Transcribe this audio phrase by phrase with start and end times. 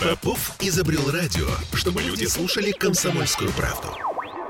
[0.00, 3.88] Попов изобрел радио, чтобы люди слушали комсомольскую правду.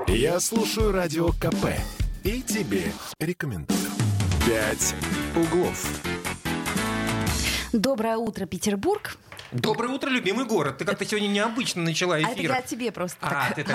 [0.07, 1.75] Я слушаю радио КП
[2.23, 3.77] и тебе рекомендую.
[4.45, 4.95] «Пять
[5.35, 5.85] углов».
[7.73, 9.17] Доброе утро, Петербург.
[9.51, 10.77] Доброе утро, любимый город.
[10.77, 12.51] Ты как-то сегодня необычно начала А это эфир.
[12.51, 13.55] я тебе просто А, так.
[13.55, 13.65] ты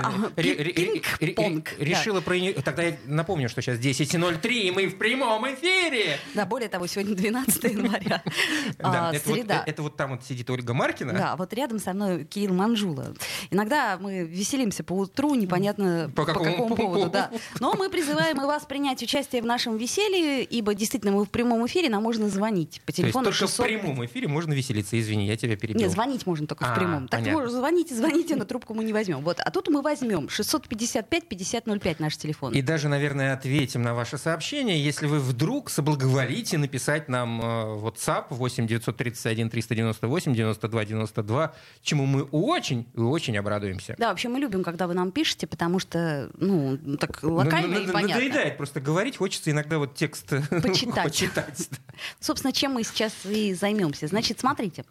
[0.41, 2.35] ре- пинг-понг, ре- решила про...
[2.63, 6.19] Тогда я напомню, что сейчас 10.03, и мы в прямом эфире.
[6.35, 6.43] Да.
[6.43, 8.23] да, более того, сегодня 12 января,
[8.79, 9.63] Да, а, это, вот, среда.
[9.67, 11.13] это вот там вот сидит Ольга Маркина.
[11.13, 13.15] Да, вот рядом со мной Кирилл Манжула.
[13.51, 17.31] Иногда мы веселимся по утру, непонятно По какому поводу, да.
[17.61, 21.67] Но мы призываем и вас принять участие в нашем веселье, ибо действительно мы в прямом
[21.67, 23.67] эфире, нам можно звонить по То есть телефону только 600...
[23.67, 24.99] в прямом эфире можно веселиться.
[24.99, 25.83] Извини, я тебя перебил.
[25.83, 27.09] Нет, звонить можно только А, в прямом.
[27.09, 27.43] Так понятно.
[27.43, 29.21] вы звоните, звоните, но трубку мы не возьмем.
[29.23, 32.53] Вот, а тут мы возьмем 655-5005 наш телефон.
[32.53, 38.27] И даже, наверное, ответим на ваше сообщение, если вы вдруг соблаговолите написать нам э, WhatsApp
[38.31, 41.53] 8 931 398 92 92,
[41.83, 43.95] чему мы очень и очень обрадуемся.
[43.99, 47.83] Да, вообще мы любим, когда вы нам пишете, потому что, ну, так Ну, локально ну,
[47.83, 48.15] и ну, понятно.
[48.17, 51.05] Надоедает просто говорить, хочется иногда вот текст Почитать.
[51.05, 51.69] почитать.
[52.21, 54.07] Собственно, чем мы сейчас и займемся.
[54.07, 54.85] Значит, смотрите.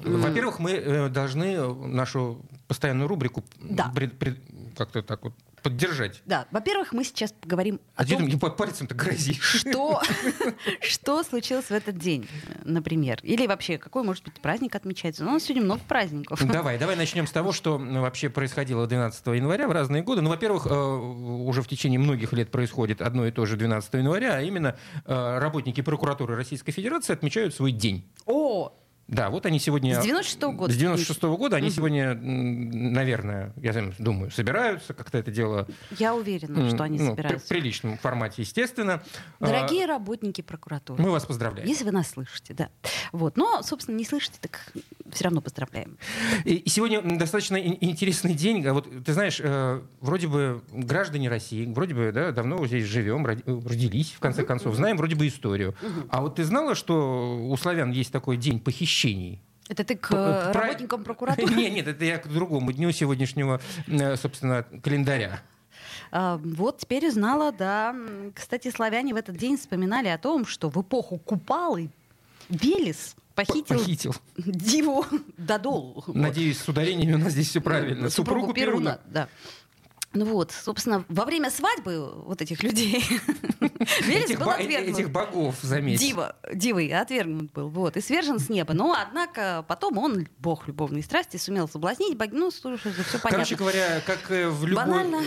[0.00, 1.56] Во-первых, мы э, должны
[1.86, 3.92] нашу постоянную рубрику Да.
[4.76, 6.20] как-то так вот поддержать.
[6.26, 9.40] Да, во-первых, мы сейчас поговорим А о том, мне по пальцем-то грозишь.
[9.42, 10.02] что,
[10.82, 12.28] что случилось в этот день,
[12.64, 13.18] например.
[13.22, 15.24] Или вообще, какой, может быть, праздник отмечается.
[15.24, 16.44] Ну, у нас сегодня много праздников.
[16.46, 20.20] Давай, давай начнем с того, что вообще происходило 12 января в разные годы.
[20.20, 24.34] Ну, во-первых, э, уже в течение многих лет происходит одно и то же 12 января,
[24.36, 28.04] а именно э, работники прокуратуры Российской Федерации отмечают свой день.
[28.26, 28.70] О,
[29.06, 30.00] Да, вот они сегодня...
[30.00, 30.72] С 96-го года.
[30.72, 31.74] С 96 года они Мгм.
[31.74, 35.68] сегодня, наверное, я думаю, собираются как-то это дело...
[35.98, 37.44] я уверена, что они ну, собираются.
[37.44, 39.02] В приличном формате, естественно.
[39.40, 41.02] Дорогие работники А, прокуратуры.
[41.02, 41.68] Мы вас поздравляем.
[41.68, 42.70] Если вы нас слышите, да.
[43.12, 43.36] Вот.
[43.36, 44.72] Но, собственно, не слышите, так
[45.12, 45.98] все равно поздравляем.
[46.44, 48.66] И сегодня достаточно ин- интересный день.
[48.66, 53.26] А Вот ты знаешь, э, вроде бы граждане России, вроде бы да, давно здесь живем,
[53.26, 55.74] э, родились, в конце концов, знаем вроде бы историю.
[56.08, 58.60] А вот ты знала, что у славян есть такой день
[58.98, 59.40] похищений?
[59.68, 61.54] Это ты к П- э, про- работникам прокуратуры?
[61.54, 65.40] Нет, нет, это я к другому дню сегодняшнего, э, собственно, календаря.
[66.12, 67.94] А, Вот теперь узнала, да.
[68.34, 71.90] Кстати, славяне в этот день вспоминали о том, что в эпоху Купалы
[72.50, 74.14] Велес похитил, Похитил.
[74.36, 75.04] Диву
[75.38, 76.04] Додолу.
[76.06, 76.14] Вот.
[76.14, 78.10] Надеюсь, с ударениями у нас здесь все правильно.
[78.10, 79.00] Супругу Перуна.
[79.06, 79.28] Да.
[80.14, 83.04] Ну вот, собственно, во время свадьбы вот этих людей
[84.06, 84.96] Велес Этих, был отвергнут.
[84.98, 85.98] этих богов, заметь.
[86.00, 88.72] Дива, дивой отвергнут был, вот, и свержен с неба.
[88.74, 92.28] Но, однако, потом он, бог любовной страсти, сумел соблазнить бог...
[92.32, 93.30] Ну, слушай, все понятно.
[93.30, 94.84] Короче говоря, как э, в любой...
[94.86, 95.22] Банально?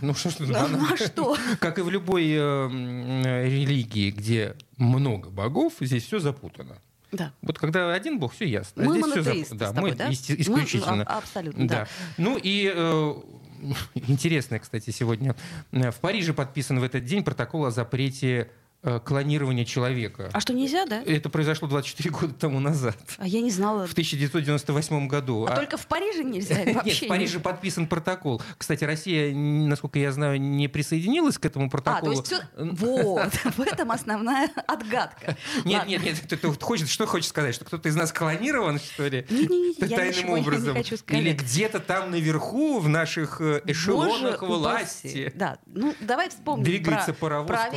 [0.00, 0.88] Ну что тут Ну, банально?
[0.92, 1.36] а что?
[1.60, 2.68] Как и в любой э,
[3.48, 6.78] религии, где много богов, здесь все запутано.
[7.12, 7.32] Да.
[7.42, 8.82] Вот когда один бог, все ясно.
[8.84, 10.08] А Мы здесь всё монотеисты запу- Да, тобой, мы да?
[10.08, 11.04] есте- Мы- исключительно.
[11.06, 11.86] а- абсолютно, да.
[12.16, 13.14] Ну и э,
[13.94, 15.34] интересно, кстати, сегодня
[15.72, 18.50] э, в Париже подписан в этот день протокол о запрете
[19.04, 20.28] клонирования человека.
[20.32, 21.02] А что, нельзя, да?
[21.04, 23.86] Это произошло 24 года тому назад, А я не знала.
[23.86, 25.46] в 1998 году.
[25.46, 26.54] А А- только в Париже нельзя?
[26.74, 28.42] вообще Нет, в Париже подписан протокол.
[28.58, 32.12] Кстати, Россия, насколько я знаю, не присоединилась к этому А, то протоколу.
[32.12, 35.36] есть всё- Вот, в этом основная отгадка.
[35.64, 39.26] Нет, нет, нет, ты, хочешь, что хочешь сказать, что кто-то из нас клонирован, что ли?
[39.78, 40.76] Я Тайным образом.
[40.76, 45.32] Или где-то там наверху, в наших э, эшелонах власти.
[45.34, 47.70] Да, ну давай вспомним Двигается паровоз про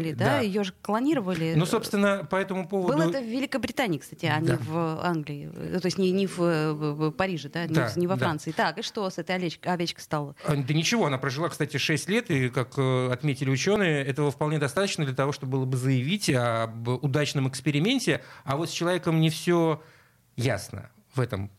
[0.00, 0.40] Долли, да, Да.
[0.40, 1.54] ее же клонировали.
[1.56, 2.94] Ну, собственно, по этому поводу...
[2.96, 4.52] Было это в Великобритании, кстати, а Да.
[4.52, 5.50] не в Англии.
[5.54, 8.26] Э, То есть не, не в, э, Париже, да, не, Да, в- не во да.
[8.26, 8.52] Франции.
[8.52, 10.34] Так, и что с этой овечкой, овечкой стало?
[10.46, 14.58] А, Да ничего, она прожила, кстати, 6 лет, и, как э, отметили ученые, этого вполне
[14.58, 18.22] достаточно для того, чтобы было бы заявить об удачном эксперименте.
[18.44, 19.82] А вот с человеком не все
[20.36, 21.50] ясно в этом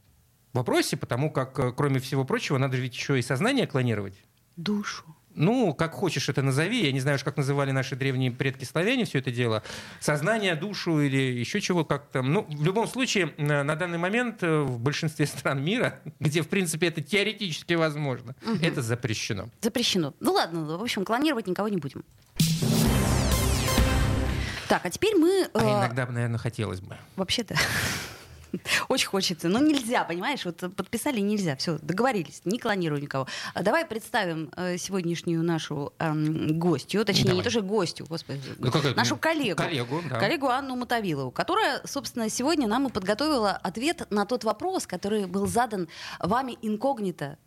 [0.53, 4.15] вопросе, потому как, кроме всего прочего, надо ведь еще и сознание клонировать.
[4.57, 5.03] Душу.
[5.35, 6.85] Ну, как хочешь это назови.
[6.85, 9.63] Я не знаю уж, как называли наши древние предки славяне все это дело.
[9.99, 12.21] Сознание, душу или еще чего как-то.
[12.21, 16.49] Ну, в любом случае, на на данный момент э, в большинстве стран мира, где, в
[16.49, 19.49] принципе, это теоретически возможно, это запрещено.
[19.61, 20.13] Запрещено.
[20.19, 22.03] Ну ладно, в общем, клонировать никого не будем.
[24.67, 25.49] Так, а теперь мы...
[25.53, 26.97] А э, иногда, наверное, хотелось бы.
[27.17, 27.55] Вообще-то.
[28.89, 29.49] Очень хочется.
[29.49, 30.45] Но нельзя, понимаешь?
[30.45, 31.55] Вот подписали нельзя.
[31.55, 32.41] Все, договорились.
[32.45, 33.27] Не клонирую никого.
[33.53, 37.05] А давай представим э, сегодняшнюю нашу эм, гостью.
[37.05, 37.37] Точнее, Давай.
[37.37, 38.41] не тоже гостью, господи.
[38.57, 38.95] Ну, как это?
[38.95, 39.57] нашу коллегу.
[39.57, 40.19] Коллегу, да.
[40.19, 45.47] Коллегу Анну Мотовилову, которая, собственно, сегодня нам и подготовила ответ на тот вопрос, который был
[45.47, 45.87] задан
[46.19, 47.37] вами инкогнито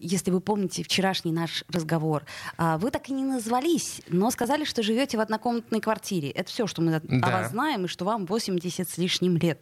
[0.00, 2.24] если вы помните вчерашний наш разговор,
[2.58, 6.30] а, вы так и не назвались, но сказали, что живете в однокомнатной квартире.
[6.30, 7.26] Это все, что мы да.
[7.26, 9.60] о вас знаем, и что вам 80 с лишним лет.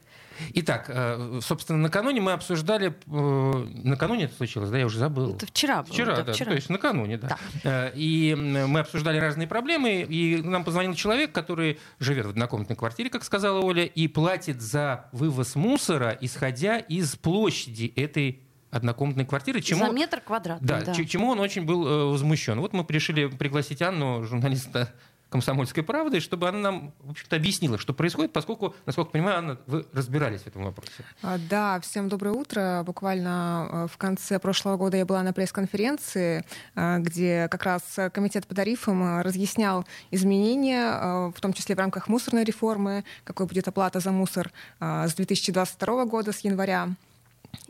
[0.54, 2.94] Итак, э, собственно, накануне мы обсуждали...
[3.06, 5.34] Э, накануне это случилось, да, я уже забыл.
[5.34, 5.92] Это вчера было.
[5.92, 6.50] Вчера, да, да вчера.
[6.50, 7.36] то есть накануне, да.
[7.62, 7.88] да.
[7.94, 13.24] И мы обсуждали разные проблемы, и нам позвонил человек, который живет в однокомнатной квартире, как
[13.24, 18.40] сказала Оля, и платит за вывоз мусора, исходя из площади этой
[18.70, 19.60] однокомнатной квартиры.
[19.60, 20.94] Чему, За метр квадратный, да, да.
[20.94, 22.60] Чему он очень был э, возмущен.
[22.60, 24.92] Вот мы решили пригласить Анну, журналиста
[25.28, 29.58] «Комсомольской правды», чтобы она нам, в общем-то, объяснила, что происходит, поскольку, насколько я понимаю, Анна,
[29.66, 31.04] вы разбирались в этом вопросе.
[31.22, 32.82] А, да, всем доброе утро.
[32.84, 36.44] Буквально э, в конце прошлого года я была на пресс-конференции,
[36.74, 37.82] э, где как раз
[38.12, 44.00] комитет по тарифам разъяснял изменения, в том числе в рамках мусорной реформы, какой будет оплата
[44.00, 46.90] за мусор с 2022 года, с января.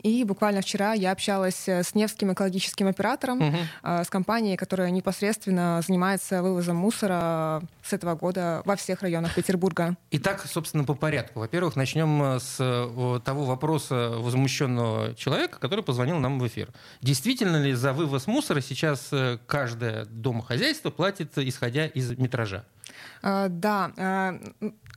[0.03, 3.57] И буквально вчера я общалась э, с Невским экологическим оператором, угу.
[3.83, 9.95] с компанией, которая непосредственно занимается вывозом мусора с этого года во всех районах Петербурга.
[10.11, 11.39] Итак, собственно, по порядку.
[11.39, 12.57] Во-первых, начнем э, с
[13.23, 16.69] того вопроса возмущенного человека, который позвонил нам в эфир.
[17.01, 19.11] Действительно ли за вывоз мусора сейчас
[19.45, 22.65] каждое домохозяйство платит, исходя из метража?
[23.21, 23.91] Да,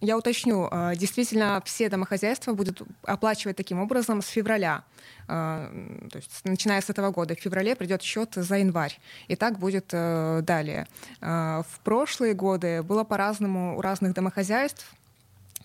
[0.01, 4.85] я уточню, а, действительно все домохозяйства будут оплачивать таким образом с февраля.
[5.27, 5.71] То
[6.13, 8.99] есть, начиная с этого года, в феврале придет счет за январь.
[9.29, 10.87] И так будет э, далее.
[11.21, 14.95] В прошлые годы было по-разному у разных домохозяйств.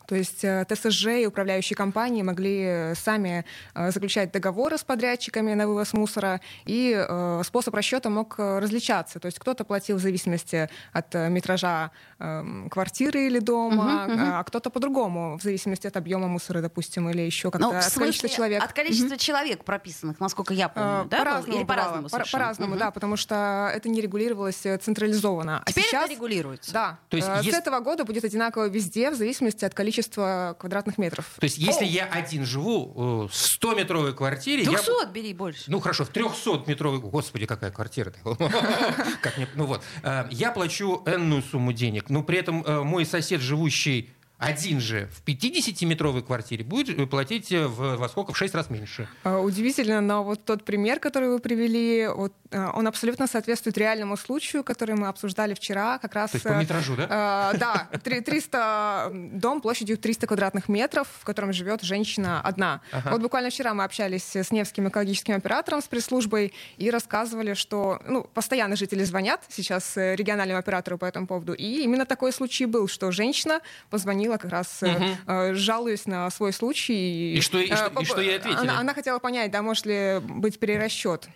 [0.10, 3.46] То есть э, ТСЖ и управляющие компании могли э, сами
[3.76, 7.06] э, заключать договоры с подрядчиками на вывоз мусора, и
[7.44, 9.20] способ расчета мог различаться.
[9.20, 14.30] То есть кто-то платил в зависимости от метража эм, квартиры или дома, uh-huh.
[14.40, 18.30] а кто-то по-другому, в зависимости от объема мусора, допустим, или еще как-то ну, от количества
[18.30, 18.64] человек.
[18.64, 19.18] От количества uh-huh.
[19.18, 21.18] человек прописанных, насколько я помню, да?
[21.20, 22.10] По-разному или по-разному?
[22.10, 22.80] По- по-разному, uh-huh.
[22.80, 25.62] да, потому что это не регулировалось централизованно.
[25.66, 26.74] А Теперь сейчас, это регулируется?
[26.74, 27.00] Да.
[27.10, 27.58] То есть, с есть...
[27.58, 31.26] этого года будет одинаково везде, в зависимости от количества квадратных метров.
[31.40, 31.88] То есть, если О!
[31.88, 34.66] я один живу в 100-метровой квартире...
[34.66, 35.12] 200 я...
[35.12, 35.64] бери больше.
[35.68, 37.00] Ну, хорошо, в 300-метровой...
[37.00, 38.14] Господи, какая квартира
[39.56, 39.82] Ну вот.
[40.04, 45.10] Э, я плачу энную сумму денег, но при этом э, мой сосед, живущий один же
[45.12, 48.32] в 50-метровой квартире будет платить в, во сколько?
[48.32, 49.08] В 6 раз меньше.
[49.24, 54.16] А, удивительно, но вот тот пример, который вы привели, вот, а, он абсолютно соответствует реальному
[54.16, 56.00] случаю, который мы обсуждали вчера.
[56.00, 57.52] Как раз, То есть по метражу, да?
[57.54, 62.80] Э, да, 300, дом площадью 300 квадратных метров, в котором живет женщина одна.
[62.94, 63.12] Ага.
[63.12, 68.24] Вот буквально вчера мы общались с Невским экологическим оператором, с пресс-службой, и рассказывали, что ну,
[68.24, 71.54] постоянно жители звонят сейчас э, региональному оператору по этому поводу.
[71.54, 73.60] И именно такой случай был, что женщина
[73.90, 75.56] позвонила звонила, как раз угу.
[75.56, 77.36] жалуясь на свой случай.
[77.36, 78.62] И что, и что, и что ей ответили?
[78.62, 81.28] Она, она хотела понять, да, может ли быть перерасчет.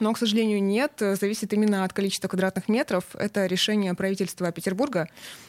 [0.00, 0.92] Но, к сожалению, нет.
[0.98, 3.04] Зависит именно от количества квадратных метров.
[3.14, 5.08] Это решение правительства Петербурга.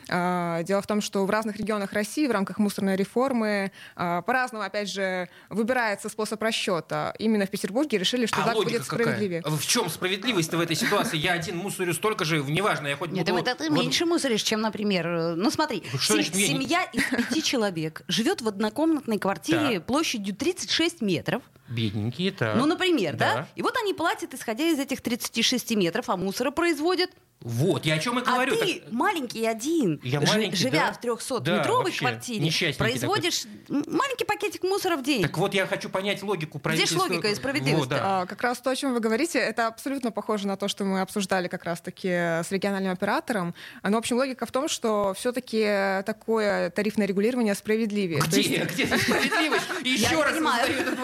[0.09, 4.63] А, дело в том, что в разных регионах России в рамках мусорной реформы а, по-разному,
[4.63, 7.13] опять же, выбирается способ расчета.
[7.19, 9.41] Именно в Петербурге решили, что а так будет справедливее.
[9.41, 9.57] Какая?
[9.57, 11.17] В чем справедливость в этой ситуации?
[11.17, 13.41] Я один мусорю столько же, неважно, я хоть Нет, буду...
[13.41, 13.79] это ты вот...
[13.79, 15.35] меньше мусоришь, чем, например...
[15.35, 16.33] Ну смотри, что сем...
[16.33, 21.41] семья из пяти человек живет в однокомнатной квартире площадью 36 метров.
[21.69, 22.55] Бедненькие, так.
[22.55, 23.35] Ну, например, да.
[23.35, 23.47] да?
[23.55, 27.09] И вот они платят, исходя из этих 36 метров, а мусора производят
[27.41, 28.55] вот, я о чем и а говорю.
[28.55, 28.91] А ты так...
[28.91, 30.93] маленький один, я маленький, живя да?
[30.93, 33.83] в 300-метровой да, квартире, производишь такой.
[33.87, 35.21] маленький пакетик мусора в день.
[35.21, 36.99] Так вот, я хочу понять логику правительства.
[36.99, 37.79] Здесь логика и справедливость.
[37.79, 38.21] Вот, да.
[38.21, 41.01] а, как раз то, о чем вы говорите, это абсолютно похоже на то, что мы
[41.01, 43.53] обсуждали как раз-таки с региональным оператором.
[43.83, 48.19] Но, в общем, логика в том, что все-таки такое тарифное регулирование справедливее.
[48.19, 48.41] Где?
[48.41, 48.73] Есть...
[48.73, 49.65] Где справедливость?
[49.83, 50.99] Еще раз задаю этот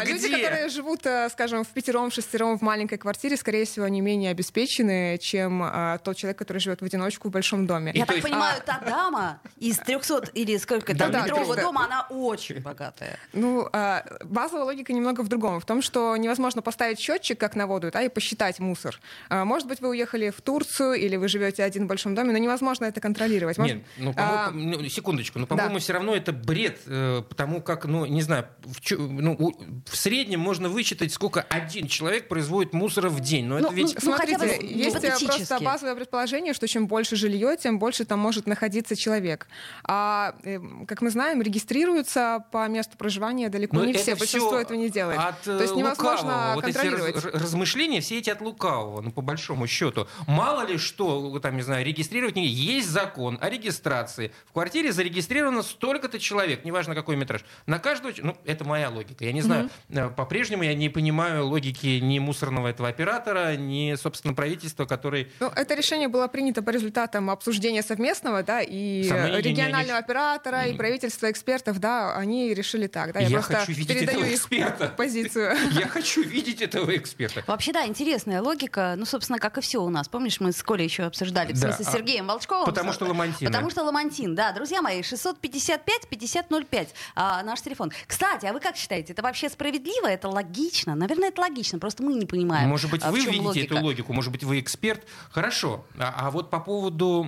[0.00, 4.00] А, люди, которые живут, э, скажем, в пятером, шестером в маленькой квартире, скорее всего, они
[4.00, 7.92] менее обеспечены, чем а, тот человек, который живет в одиночку в большом доме.
[7.94, 8.28] Я и так есть...
[8.28, 8.60] понимаю, а...
[8.60, 13.18] та дама из 300 или сколько там да, метрового да, дома, она очень богатая.
[13.32, 15.60] Ну, а, базовая логика немного в другом.
[15.60, 18.98] В том, что невозможно поставить счетчик, как на воду, да, и посчитать мусор.
[19.28, 22.38] А, может быть, вы уехали в Турцию или вы живете один в большом доме, но
[22.38, 23.58] невозможно это контролировать.
[23.58, 23.76] Может...
[23.76, 24.50] Нет, ну, а...
[24.50, 25.80] ну, секундочку, но, по-моему, да.
[25.80, 30.68] все равно это бред, э, потому как, ну, не знаю, в, ну, в среднем можно
[30.68, 33.46] вычитать, сколько один человек производит мусора в день.
[33.46, 33.94] Но ну, это ведь...
[33.94, 38.96] Ну, смотрите, есть просто базовое предположение, что чем больше жилье, тем больше там может находиться
[38.96, 39.48] человек.
[39.84, 44.16] А, э, как мы знаем, регистрируются по месту проживания далеко Но не это все.
[44.16, 45.18] Большинство этого не делает.
[45.18, 46.52] От То есть э, невозможно.
[46.54, 47.24] Вот эти контролировать.
[47.24, 50.06] раз- размышления все эти от лукавого, ну, по большому счету.
[50.26, 52.46] Мало ли что, там, не знаю, регистрировать не...
[52.46, 54.32] Есть закон о регистрации.
[54.46, 57.44] В квартире зарегистрировано столько-то человек, неважно какой метраж.
[57.66, 58.12] На каждого...
[58.18, 59.24] Ну, это моя логика.
[59.24, 59.70] Я не знаю,
[60.16, 65.30] по-прежнему я не понимаю логики ни мусорного этого оператора, ни, собственно, правительства, который...
[65.40, 70.66] Ну, это решение было принято по результатам обсуждения совместного, да, и не- регионального не- оператора,
[70.66, 73.20] и правительства экспертов, да, они решили так, да.
[73.20, 74.88] Я, Я просто хочу видеть передаю этого их эксперта.
[74.96, 75.56] позицию.
[75.72, 77.42] Я хочу видеть этого эксперта.
[77.46, 78.94] Вообще, да, интересная логика.
[78.96, 80.08] Ну, собственно, как и все у нас.
[80.08, 81.72] Помнишь, мы с Колей еще обсуждали, в Да.
[81.72, 82.64] смысле, с Сергеем Волчковым.
[82.66, 83.46] Потому что Ламантин.
[83.48, 84.52] Потому что Ламантин, да.
[84.52, 87.92] Друзья мои, 655-5005, а, наш телефон.
[88.06, 90.06] Кстати, а вы как считаете, это вообще справедливо?
[90.06, 90.94] Это логично?
[90.94, 92.68] Наверное, это логично, просто мы не понимаем.
[92.68, 93.74] Может быть, а, в вы чем видите логика.
[93.74, 95.02] эту логику, может быть, вы эксперт.
[95.30, 95.84] Хорошо.
[95.98, 97.26] А, а вот по поводу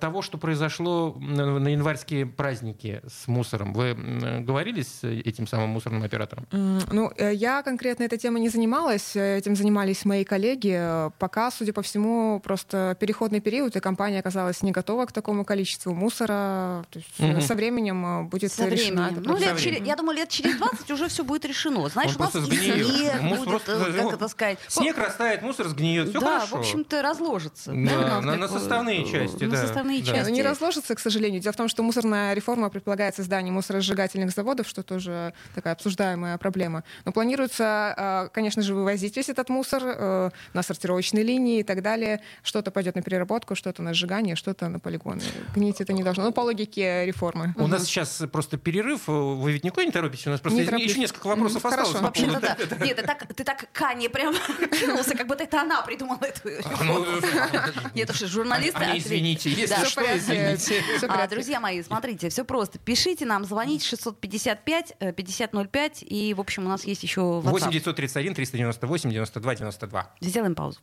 [0.00, 3.94] того, что произошло на январские праздники с мусором, вы
[4.40, 6.46] говорили с этим самым мусорным оператором?
[6.52, 10.74] Ну, э, я конкретно этой темой не занималась, э, этим занимались мои коллеги.
[10.74, 15.44] Э, Пока, судя по всему, просто переходный период, и компания оказалась не готова к такому
[15.44, 16.84] количеству мусора.
[16.90, 17.40] То есть Мгм.
[17.40, 19.22] со временем будет Со решена временем.
[19.26, 21.53] Ну, лет через, я думаю, лет через 20 уже все будет решено.
[21.54, 22.86] Знаешь, Он у нас и сгниет.
[22.86, 24.58] снег будет, просто- э, как это сказать.
[24.68, 26.56] Снег растает, мусор сгниет, все да, хорошо.
[26.56, 27.72] в общем-то, разложится.
[27.72, 30.10] Да, Да, на- на составные э, части, На да, составные да.
[30.12, 30.30] Не, части.
[30.30, 31.40] ну, не разложится, к сожалению.
[31.40, 36.84] Дело в том, что мусорная реформа предполагает создание мусоросжигательных заводов, что тоже такая обсуждаемая проблема.
[37.04, 37.94] Но планируется,
[38.26, 42.20] э, конечно же, вывозить весь этот мусор э, на сортировочные линии и так далее.
[42.42, 45.22] Что-то пойдет на переработку, что-то на сжигание, что-то на полигоны.
[45.54, 46.24] Гнить это не должно.
[46.24, 47.54] Ну, по логике реформы.
[47.56, 49.02] У нас сейчас просто перерыв.
[49.06, 50.26] Вы ведь никуда не торопитесь?
[50.26, 51.76] У нас просто Не еще несколько вопросов Мгм, осталось.
[51.76, 51.98] хорошо.
[51.98, 52.84] по Вообще-то да.
[52.84, 54.34] Нет, ты так, ты так Кане прям
[54.80, 56.48] кинулся, как будто это она придумала эту
[56.84, 57.06] Ну,
[57.94, 58.84] Нет, уж журналисты.
[58.94, 60.82] Извините, если что, извините.
[61.14, 62.78] А, друзья мои, смотрите, все просто.
[62.78, 66.02] Пишите нам, звонить 655 э, 5005.
[66.02, 67.50] И, в общем, у нас есть еще WhatsApp.
[67.50, 70.10] 8 931 398 92 92.
[70.20, 70.80] Сделаем паузу.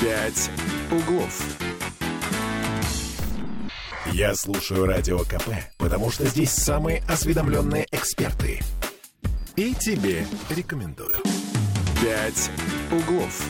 [0.00, 0.50] «Пять
[0.90, 1.42] углов».
[4.12, 5.48] Я слушаю Радио КП,
[5.78, 8.60] потому что здесь самые осведомленные эксперты.
[9.56, 11.14] И тебе рекомендую.
[12.00, 12.50] «Пять
[12.90, 13.42] углов».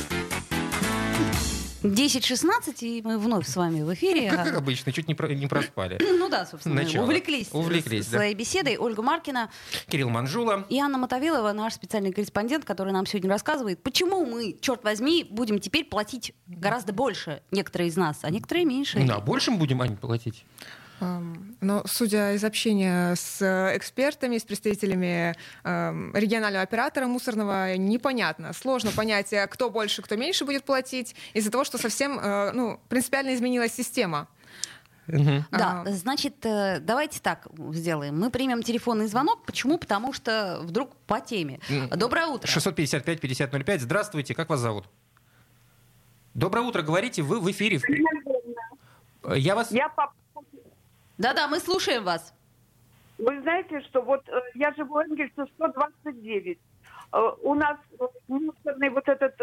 [1.83, 4.31] 10.16, и мы вновь с вами в эфире.
[4.31, 5.99] Как, как обычно, чуть не, про- не проспали.
[6.23, 7.05] Ну да, собственно, мы Начало.
[7.05, 8.19] увлеклись, Увлеклись, с- да.
[8.19, 8.77] своей беседой.
[8.79, 9.51] Ольга Маркина
[9.89, 10.65] Кирилл Манжула.
[10.69, 15.59] и Анна Мотовилова, наш специальный корреспондент, который нам сегодня рассказывает, почему мы, черт возьми, будем
[15.59, 19.01] теперь платить гораздо больше, некоторые из нас, а некоторые меньше.
[19.01, 20.45] Ну, а большим будем, Ань, платить?
[21.61, 28.53] Но судя из общения с э, экспертами, с представителями регионального оператора мусорного, непонятно.
[28.53, 32.81] Сложно понять, э, кто больше, кто меньше будет платить, из-за того, что совсем э, ну,
[32.89, 34.29] принципиально изменилась система.
[35.09, 35.45] Мгм.
[35.51, 35.91] Да, А.
[35.91, 38.19] значит, давайте так сделаем.
[38.19, 39.45] Мы примем телефонный звонок.
[39.45, 39.79] Почему?
[39.79, 41.59] Потому что вдруг по теме.
[41.91, 42.49] Доброе утро.
[42.49, 43.81] 655-5005.
[43.81, 44.85] Здравствуйте, как вас зовут?
[46.35, 47.81] Доброе утро, говорите, вы в эфире.
[49.35, 49.71] Я вас...
[49.73, 50.13] Я по...
[51.23, 52.35] Да-да, мы слушаем вас.
[53.19, 56.59] Вы знаете, что вот э, я живу в Энгельсе 129.
[57.13, 59.37] Э, У нас э, мусорный вот этот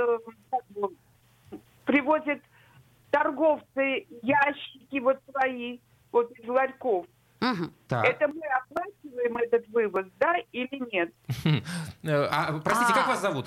[1.86, 2.40] привозят
[3.12, 5.80] торговцы ящики вот свои
[6.12, 7.06] вот из ларьков.
[7.88, 8.06] Так.
[8.06, 11.14] Это мы оплачиваем этот вывоз, да, или нет?
[12.06, 12.94] А, простите, А.
[12.94, 13.46] как вас зовут?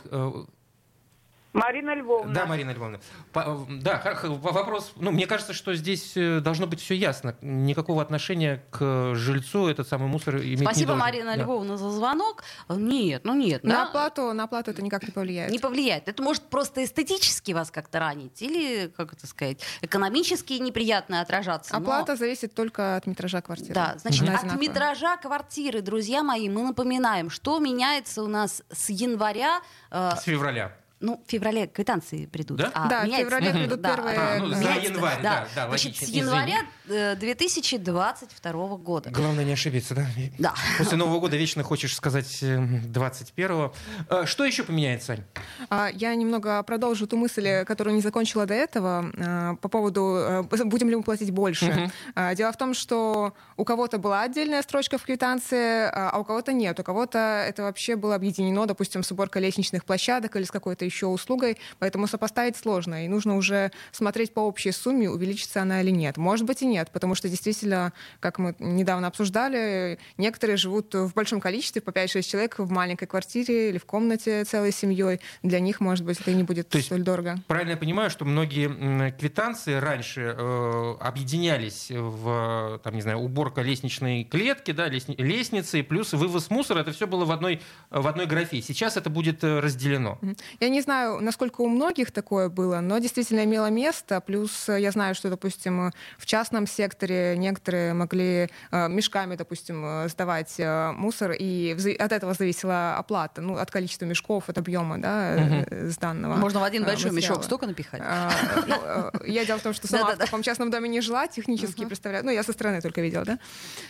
[1.55, 2.33] Э, Марина Львовна.
[2.35, 3.01] Да, Марина Львовна.
[3.33, 4.93] По- Да, х- х- вопрос.
[4.97, 7.37] Ну, мне кажется, что здесь э, должно быть все ясно.
[7.43, 11.01] Никакого отношения к жильцу этот самый мусор иметь не Спасибо, должен.
[11.01, 11.43] Марина Да.
[11.43, 12.43] Львовна, за звонок.
[12.69, 13.65] Нет, ну нет.
[13.65, 15.51] На на- оплату, на оплату это никак не повлияет.
[15.53, 16.09] Не повлияет.
[16.09, 21.75] Это может просто эстетически вас как-то ранить или, как это сказать, экономически неприятно отражаться.
[21.75, 23.75] но- Оплата зависит только от метража квартиры.
[23.75, 28.89] Да, значит, Она от метража квартиры, друзья мои, мы напоминаем, что меняется у нас с
[28.91, 30.73] января, э, С февраля.
[31.03, 32.59] Ну, в феврале квитанции придут.
[32.59, 32.71] Да?
[32.75, 33.59] а Да, в феврале Мгм.
[33.61, 37.17] придут Да, первые, А, ну, за меняется- январь, да, да, Значит, логично, с января э,
[37.17, 39.11] 2022 года.
[39.11, 40.07] Главное не ошибиться, да?
[40.39, 40.55] Да.
[40.79, 43.73] После Нового года вечно хочешь сказать э, 21-го.
[44.09, 45.25] Э, Что еще поменяется, Ань?
[45.71, 50.17] А, Я немного продолжу ту мысль, э, которую не закончила до этого, э, по поводу,
[50.17, 51.91] э, будем ли мы платить больше.
[52.15, 56.25] А, Дело в том, что у кого-то была отдельная строчка в квитанции, а а у
[56.25, 56.79] кого-то нет.
[56.79, 57.19] У кого-то
[57.49, 62.07] это вообще было объединено, допустим, с уборкой лестничных площадок или с какой-то еще услугой, поэтому
[62.07, 66.17] сопоставить сложно, и нужно уже смотреть по общей сумме, увеличится она или нет.
[66.17, 71.41] Может быть и нет, потому что действительно, как мы недавно обсуждали, некоторые живут в большом
[71.41, 75.21] количестве, по 5-6 человек в маленькой квартире или в комнате целой семьей.
[75.43, 77.39] Для них, может быть, это и не будет То столь дорого.
[77.47, 84.25] Правильно я понимаю, что многие квитанции раньше э, объединялись в, там, не знаю, уборка лестничной
[84.25, 88.61] клетки, да, лестницы, плюс вывоз мусора, это все было в одной, в одной графе.
[88.61, 90.19] Сейчас это будет э, разделено.
[90.61, 94.21] Я не знаю, насколько у многих такое было, но действительно имело место.
[94.21, 100.61] Плюс э, я знаю, что, допустим, в частном секторе некоторые могли э, мешками, допустим, сдавать
[100.95, 105.89] мусор, и от этого зависела оплата, ну, от количества мешков, от объема, да, угу.
[105.89, 106.37] сданного.
[106.37, 107.35] Можно в один большой материала.
[107.35, 108.03] мешок столько напихать?
[108.05, 108.31] А,
[108.67, 112.25] ну, я дело в том, что сама в таком частном доме не жила, технически представляю,
[112.25, 113.39] ну, я со стороны только видела, да.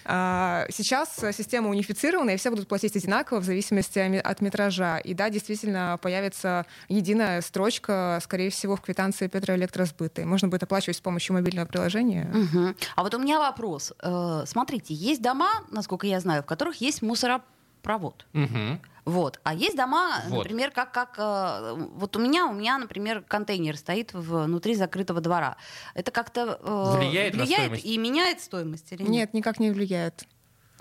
[0.05, 4.99] А, сейчас система унифицирована, и все будут платить одинаково в зависимости от метража.
[4.99, 10.23] И да, действительно появится единая строчка, скорее всего, в квитанции Петроэлектросбыта.
[10.23, 12.31] И можно будет оплачивать с помощью мобильного приложения.
[12.33, 12.75] Угу.
[12.97, 13.93] А вот у меня вопрос.
[14.03, 18.27] Э, смотрите, есть дома, насколько я знаю, в которых есть мусоропровод.
[18.35, 18.81] Угу.
[19.05, 19.41] Вот.
[19.43, 20.39] А есть дома, вот.
[20.39, 25.57] например, как, как э, вот у меня, у меня, например, контейнер стоит внутри закрытого двора.
[25.95, 29.11] Это как-то э, влияет, влияет и меняет стоимость или нет?
[29.11, 30.25] Нет, никак не влияет.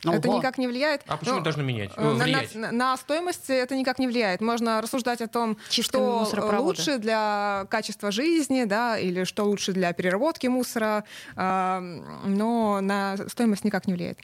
[0.06, 0.16] Ого.
[0.16, 1.04] Это никак не влияет.
[1.08, 1.92] А почему ну, должно менять?
[1.96, 4.42] Э, на, на, на стоимость это никак не влияет.
[4.42, 9.94] Можно рассуждать о том, Чистками что лучше для качества жизни, да, или что лучше для
[9.94, 11.04] переработки мусора,
[11.36, 11.80] э,
[12.26, 14.20] но на стоимость никак не влияет.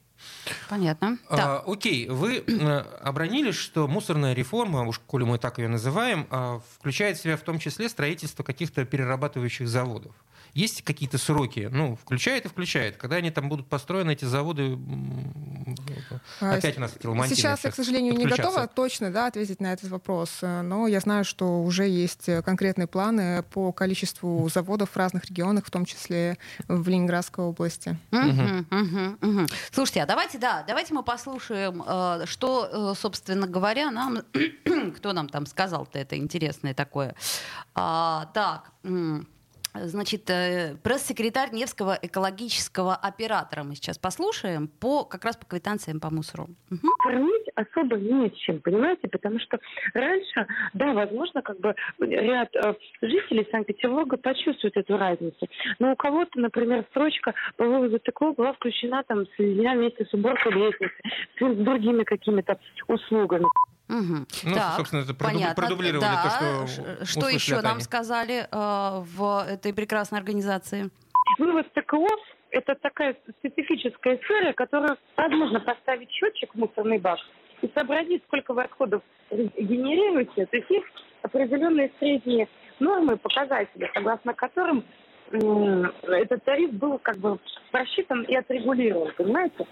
[0.70, 1.18] Понятно.
[1.30, 6.60] А, окей, вы э, обронили, что мусорная реформа, уж коли мы так ее называем, а,
[6.80, 10.14] включает в себя в том числе строительство каких-то перерабатывающих заводов.
[10.58, 11.70] Есть какие-то сроки?
[11.72, 12.98] Ну, включает и включает.
[12.98, 14.76] Когда они там будут построены, эти заводы...
[16.42, 19.72] А, Опять у нас эти Сейчас я, к сожалению, не готова точно да, ответить на
[19.72, 25.26] этот вопрос, но я знаю, что уже есть конкретные планы по количеству заводов в разных
[25.26, 27.96] регионах, в том числе в Ленинградской области.
[29.72, 34.24] Слушайте, а давайте, да, давайте мы послушаем, э, что, э, собственно говоря, нам...
[34.98, 37.14] Кто нам там сказал-то это интересное такое?
[37.76, 38.72] А, так...
[39.74, 46.10] Значит, э, пресс-секретарь Невского экологического оператора мы сейчас послушаем по как раз по квитанциям по
[46.10, 46.48] мусору.
[46.72, 46.88] Угу.
[47.00, 49.60] Кормить особо не с чем, понимаете, потому что
[49.94, 55.48] раньше, да, возможно, как бы ряд э, жителей Санкт-Петербурга почувствуют эту разницу.
[55.80, 60.14] Но у кого-то, например, строчка по вывозу ТКО была включена там с дня вместе с
[60.14, 60.96] уборкой лестницы,
[61.40, 63.46] с другими какими-то услугами.
[63.90, 64.26] Угу.
[64.44, 65.56] Ну, так, собственно, это понятно.
[65.56, 66.38] продублировали да.
[66.40, 70.90] то, что Что еще нам сказали э, в этой прекрасной организации?
[71.40, 72.08] Вывоз ТКО–
[72.52, 77.20] это такая специфическая сфера, которую возможно поставить счетчик в мусорный бак
[77.62, 79.02] и сообразить, сколько вы отходов
[79.32, 80.46] генерируете.
[80.46, 80.86] То есть есть
[81.22, 82.48] определенные средние
[82.80, 84.84] нормы, показатели, согласно которым
[85.32, 87.38] этот тариф был как бы
[87.72, 89.66] просчитан и отрегулирован, понимаете?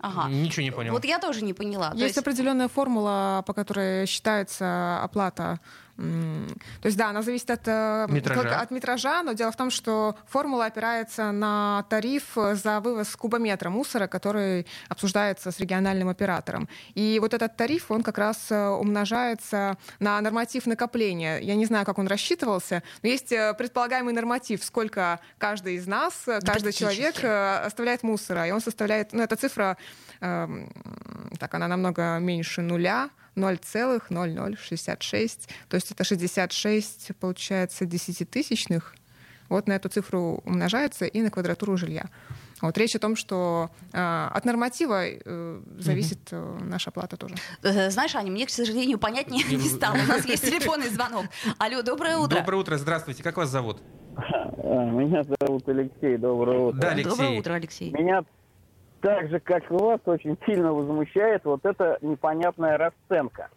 [0.00, 0.28] Ага.
[0.28, 0.92] Ничего не понял.
[0.92, 1.90] Вот я тоже не поняла.
[1.92, 5.60] Есть, есть определенная формула, по которой считается оплата
[5.98, 8.60] то есть, да, она зависит от э, метража.
[8.60, 14.06] от метража, но дело в том, что формула опирается на тариф за вывоз кубометра мусора,
[14.06, 16.68] который обсуждается с региональным оператором.
[16.94, 21.38] И вот этот тариф, он как раз э, умножается на норматив накопления.
[21.38, 26.14] Я не знаю, как он рассчитывался, но есть э, предполагаемый норматив, сколько каждый из нас,
[26.44, 28.46] каждый человек оставляет мусора.
[28.46, 29.76] И он составляет, ну, эта цифра,
[30.20, 30.66] э,
[31.40, 35.48] так, она намного меньше нуля, 0,0066.
[35.68, 38.94] То есть это 66, получается, десятитысячных.
[39.48, 42.06] Вот на эту цифру умножается и на квадратуру жилья.
[42.60, 47.36] Вот речь о том, что э, от норматива э, зависит э, наша плата тоже.
[47.62, 49.94] Э, знаешь, Аня, мне, к сожалению, понятнее не стало.
[49.94, 51.26] У нас есть телефонный звонок.
[51.58, 52.36] Алло, доброе утро.
[52.36, 53.22] Доброе утро, здравствуйте.
[53.22, 53.78] Как вас зовут?
[54.16, 56.80] Меня зовут Алексей, доброе утро.
[56.80, 57.10] Да, Алексей.
[57.10, 57.92] Доброе утро, Алексей.
[57.92, 58.24] Меня
[59.00, 63.48] так же, как и вас, очень сильно возмущает вот эта непонятная расценка.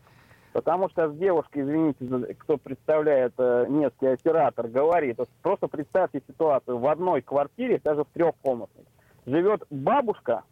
[0.54, 6.88] Потому что с девушкой, извините, кто представляет э, местный оператор, говорит, просто представьте ситуацию, в
[6.88, 8.84] одной квартире, даже в трехкомнатной,
[9.26, 10.44] живет бабушка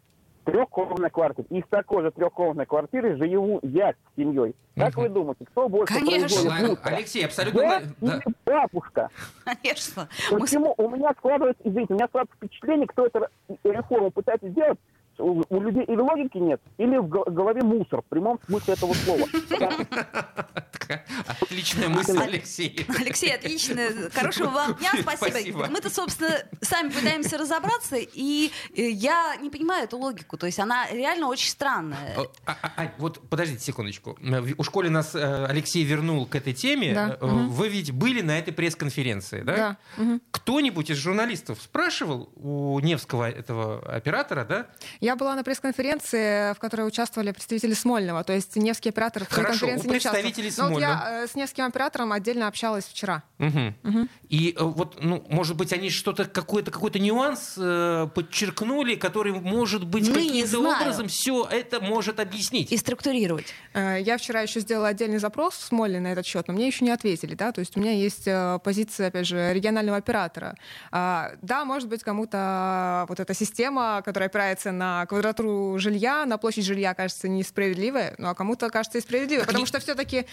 [0.44, 1.46] трехкомнатной квартире.
[1.50, 4.54] И в такой же трехкомнатной квартире живу я с семьей.
[4.76, 5.02] Как угу.
[5.02, 6.78] вы думаете, кто больше Конечно.
[6.82, 7.60] Алексей, абсолютно...
[7.60, 8.20] Я да.
[8.46, 9.10] бабушка?
[9.44, 10.08] Конечно.
[10.30, 10.74] Почему?
[10.78, 10.86] Мы...
[10.86, 13.26] У меня складывается, извините, у меня складывается впечатление, кто эту
[13.64, 14.78] реформу пытается сделать,
[15.18, 19.26] у, у людей или логики нет, или в голове мусор, в прямом смысле этого слова.
[21.26, 22.86] Отличная мысль, Алексей.
[22.98, 23.88] Алексей, отлично.
[24.12, 24.90] Хорошего вам дня.
[25.00, 25.28] Спасибо.
[25.30, 25.66] Спасибо.
[25.70, 30.36] Мы-то, собственно, сами пытаемся разобраться, и э, я не понимаю эту логику.
[30.36, 32.16] То есть она реально очень странная.
[32.46, 34.16] А, а, а, вот подождите секундочку.
[34.20, 36.94] В- У школе нас э, Алексей вернул к этой теме.
[36.94, 37.16] Да.
[37.20, 39.76] Э, Вы ведь были на этой пресс-конференции, да?
[39.96, 40.18] Да.
[40.30, 44.66] Кто-нибудь из журналистов спрашивал у Невского этого оператора, да?
[45.00, 49.60] Я была на пресс-конференции, в которой участвовали представители Смольного, то есть Невский оператор в Хорошо,
[49.66, 50.22] конференции у не участвовал.
[50.22, 50.79] представителей Но вот Смольного.
[50.80, 53.22] Я э, с Невским оператором отдельно общалась вчера.
[53.38, 54.08] Мгм.
[54.28, 59.84] И э, вот, ну, может быть, они что-то какой-то какой-то нюанс э, подчеркнули, который, может
[59.86, 62.72] быть, Мы не каким-то образом все это может объяснить.
[62.72, 63.52] И структурировать.
[63.74, 66.84] Э, Я вчера еще сделала отдельный запрос в Смоле на этот счет, но мне еще
[66.84, 70.56] не ответили, да, то есть у меня есть э, позиция, опять же, регионального оператора.
[70.90, 76.64] А, Да, может быть, кому-то вот эта система, которая опирается на квадратуру жилья, на площадь
[76.64, 80.26] жилья, кажется несправедливой, ну а кому-то кажется и справедливой, потому что все-таки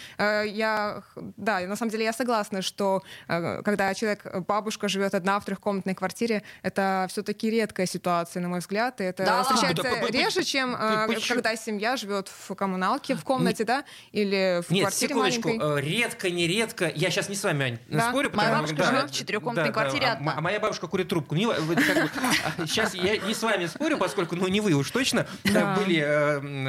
[0.46, 1.04] я,
[1.38, 5.96] да, на самом деле я согласна, что э, когда человек, бабушка живет одна в трехкомнатной
[5.96, 10.76] квартире, это все-таки редкая ситуация, на мой взгляд, и это Да встречается Да, реже, чем
[10.76, 11.36] э, по- почему?
[11.36, 15.80] когда семья живет в коммуналке, в комнате, да, или в Нет, квартире секундочку, маленькой.
[15.80, 16.92] э, редко, нередко.
[16.96, 18.10] Я сейчас не с вами, Ань, Да.
[18.10, 18.32] спорю.
[18.34, 20.34] Моя потому- бабушка живет в четырехкомнатной квартире а, одна.
[20.38, 21.36] А моя бабушка курит трубку.
[21.36, 22.10] Не, вы- как бы,
[22.58, 25.76] а, сейчас я не с вами спорю, поскольку, ну, не вы уж точно э, Да.
[25.76, 26.02] были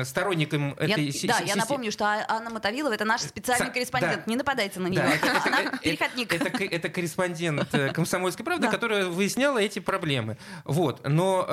[0.00, 3.04] э, сторонником Я- этой си- да, си- я си- напомню, что А- Анна Мотовилова это
[3.04, 3.22] наш
[3.54, 4.16] специальный корреспондент.
[4.26, 4.30] да.
[4.30, 5.00] Не нападайте на нее.
[5.00, 6.32] Да, это, это- Она это- переходник.
[6.32, 8.70] это ко- это корреспондент э, «Комсомольской правды», Да.
[8.70, 10.36] которая выясняла эти проблемы.
[10.64, 11.06] Вот.
[11.08, 11.44] Но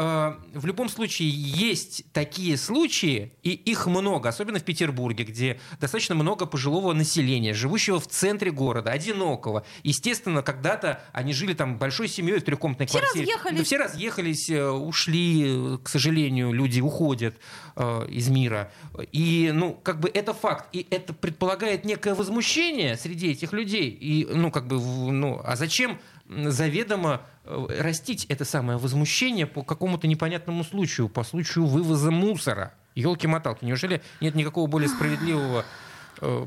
[0.54, 6.16] э, в любом случае есть такие случаи, и их много, особенно в Петербурге, где достаточно
[6.16, 9.66] много пожилого населения, живущего в центре города, одинокого.
[9.84, 13.26] Естественно, когда-то они жили там большой семьей в трехкомнатной Все квартире.
[13.26, 13.58] разъехались.
[13.60, 17.36] Да, все разъехались, э, ушли, к сожалению, люди уходят
[17.76, 18.72] э, из мира.
[19.12, 20.68] И, ну, как бы это факт.
[20.74, 23.90] И это предполагает некое возмущение среди этих людей.
[23.90, 30.08] И, ну, как бы, ну, а зачем заведомо э, растить это самое возмущение по какому-то
[30.08, 32.74] непонятному случаю, по случаю вывоза мусора?
[32.96, 35.66] Елки-моталки, неужели нет никакого более справедливого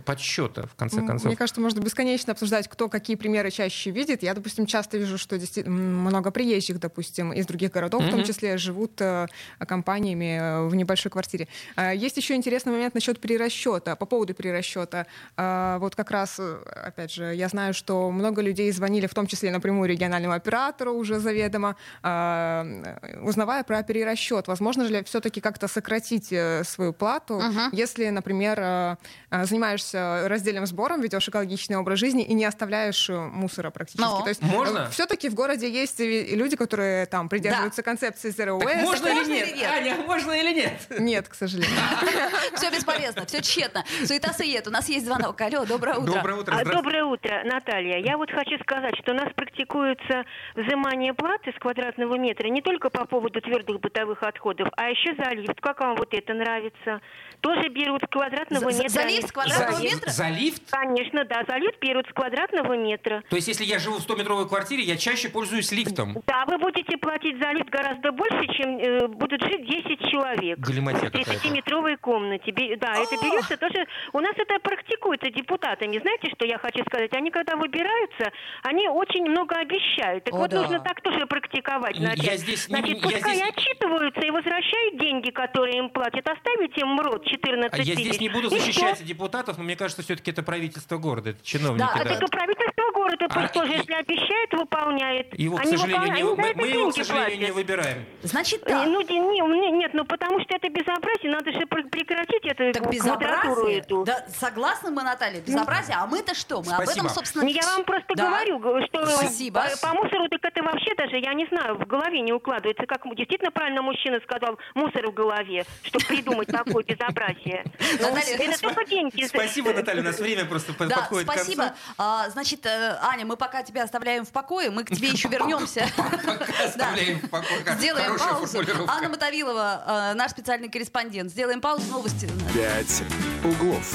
[0.05, 1.27] подсчета, в конце концов?
[1.27, 4.23] Мне кажется, можно бесконечно обсуждать, кто какие примеры чаще видит.
[4.23, 9.01] Я, допустим, часто вижу, что много приезжих, допустим, из других городов, в том числе, живут
[9.01, 9.27] э,
[9.67, 11.49] компаниями э, в небольшой квартире.
[11.77, 15.07] А, Есть еще интересный момент насчет перерасчета, по поводу перерасчета.
[15.37, 19.27] А, Вот как раз, э, опять же, я знаю, что много людей звонили, в том
[19.27, 22.65] числе напрямую региональному оператору уже заведомо, а,
[23.03, 24.49] э, узнавая про перерасчет.
[24.49, 27.71] Возможно ли все-таки как-то сократить э, свою плату, Мгм.
[27.73, 28.97] если, например, э,
[29.31, 34.01] э, занимаешься раздельным сбором, ведешь экологичный образ жизни и не оставляешь э, мусора практически.
[34.01, 34.23] Но.
[34.23, 34.89] То есть Можно?
[34.91, 38.83] все-таки в городе есть и люди, которые там придерживаются концепции Zero Так Waste.
[38.83, 39.49] можно или можно нет?
[39.49, 39.71] или нет?
[39.71, 40.73] Аня, можно или нет?
[40.99, 41.77] Нет, к сожалению.
[42.55, 43.85] Все бесполезно, все тщетно.
[44.05, 44.67] Суета-сует.
[44.69, 45.41] У нас есть звонок.
[45.41, 46.13] Алло, доброе утро.
[46.15, 46.57] Доброе утро.
[46.57, 46.65] А.
[46.65, 47.99] Доброе утро, Наталья.
[47.99, 52.91] Я вот хочу сказать, что у нас практикуется взимание платы с квадратного метра не только
[52.91, 55.61] по поводу твердых бытовых отходов, а еще за лифт.
[55.61, 57.01] Как вам вот это нравится?
[57.41, 58.89] Тоже берут с квадратного метра.
[58.89, 60.11] за лифт квадратного За- метра?
[60.11, 60.71] За лифт?
[60.71, 63.23] Конечно, да, за лифт берут с квадратного метра.
[63.29, 66.17] То есть, если я живу в 100-метровой квартире, я чаще пользуюсь лифтом.
[66.27, 70.59] Да, вы будете платить за лифт гораздо больше, чем э, будут жить 10 человек.
[70.59, 71.33] Галиматья В какая-то.
[71.33, 72.51] 30-метровой комнате.
[72.53, 73.25] Бе- Да, это А!
[73.25, 73.87] берется тоже...
[74.13, 75.99] У нас это практикуется депутатами.
[75.99, 77.13] Знаете, что я хочу сказать?
[77.15, 78.31] Они, когда выбираются,
[78.63, 80.25] они очень много обещают.
[80.25, 80.61] Так О, вот, да.
[80.63, 81.97] нужно так тоже практиковать.
[81.97, 82.41] Я начать.
[82.41, 86.27] здесь Значит, я пускай здесь- отчитываются и возвращают деньги, которые им платят.
[86.29, 88.07] Оставите им МРОД 14 А я тысяч.
[88.07, 89.05] здесь не буду защищать что?
[89.39, 91.79] Депутатов, но мне кажется, все-таки это правительство города, это чиновники.
[91.81, 92.11] Да, да.
[92.15, 95.39] так и правительство города А, пусть тоже, и- если обещает, выполняет.
[95.39, 97.55] Его, к Они сожалению, выполняют, не, они мы, это мы его, к сожалению, не платят.
[97.57, 98.05] выбираем.
[98.23, 98.87] Значит Э, так.
[98.87, 102.83] Ну, не, не- нет, ну потому что это безобразие, надо же пр- прекратить эту Так
[102.83, 103.79] квадратуру безобразие.
[103.79, 104.05] эту.
[104.05, 105.97] Да, согласны мы, Наталья, безобразие.
[105.99, 106.63] А мы-то что?
[106.63, 106.93] Мы об Спасибо.
[107.07, 107.45] этом, собственно...
[107.45, 108.25] Ну, Я вам просто Да.
[108.45, 109.61] говорю, что Спасибо.
[109.61, 112.87] э, по мусору так это вообще даже, я не знаю, в голове не укладывается.
[112.87, 117.65] Как действительно правильно мужчина сказал, мусор в голове, чтобы придумать такое безобразие.
[118.01, 119.27] Наталья, Это только деньги.
[119.29, 121.63] Спасибо, Наталья, у нас время просто Да, подходит к спасибо.
[121.65, 121.77] концу.
[121.99, 125.87] А, значит, э, Аня, мы пока тебя оставляем в покое, мы к тебе еще вернемся.
[126.65, 127.63] Оставляем в покое.
[127.79, 128.61] Сделаем паузу.
[128.89, 131.31] Анна Мотовилова, э, наш специальный корреспондент.
[131.31, 132.29] Сделаем паузу, новости.
[132.55, 133.03] «Пять
[133.45, 133.95] углов».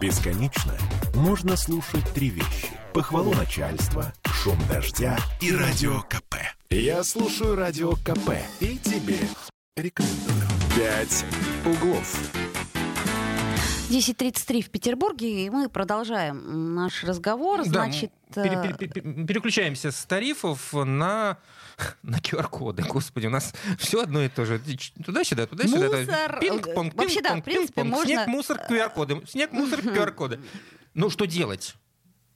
[0.00, 0.74] Бесконечно
[1.14, 2.68] можно слушать три вещи.
[2.92, 6.36] Похвалу начальства, шум дождя и радио КП.
[6.70, 9.18] Я слушаю радио КП и тебе
[9.76, 10.36] рекомендую.
[10.76, 11.24] «Пять
[11.64, 12.14] углов».
[13.88, 17.64] 10.33 в Петербурге, и мы продолжаем наш разговор.
[17.64, 21.38] Значит, да, пере, пере, переключаемся с тарифов на
[22.02, 22.82] на QR-коды.
[22.82, 24.60] Господи, у нас все одно и то же.
[25.04, 25.98] Туда-сюда, туда-сюда.
[25.98, 26.40] Мусор.
[26.40, 28.06] Пинг-понг, Вообще, да, в принципе, можно...
[28.06, 29.22] Снег, мусор, QR-коды.
[29.26, 30.40] Снег, мусор, QR-коды.
[30.94, 31.76] Ну, что делать?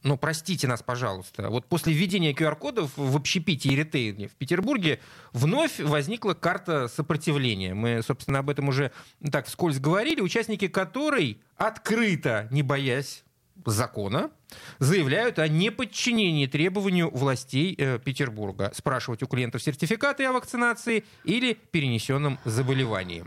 [0.03, 5.01] Ну, простите нас, пожалуйста, вот после введения QR-кодов в общепите и ритейле в Петербурге
[5.33, 7.75] вновь возникла карта сопротивления.
[7.75, 8.93] Мы, собственно, об этом уже
[9.31, 13.25] так вскользь говорили, участники которой открыто, не боясь
[13.67, 14.31] закона,
[14.79, 18.73] заявляют о неподчинении требованию властей э, Петербурга.
[18.75, 23.25] Спрашивать у клиентов сертификаты о вакцинации или перенесенном заболевании.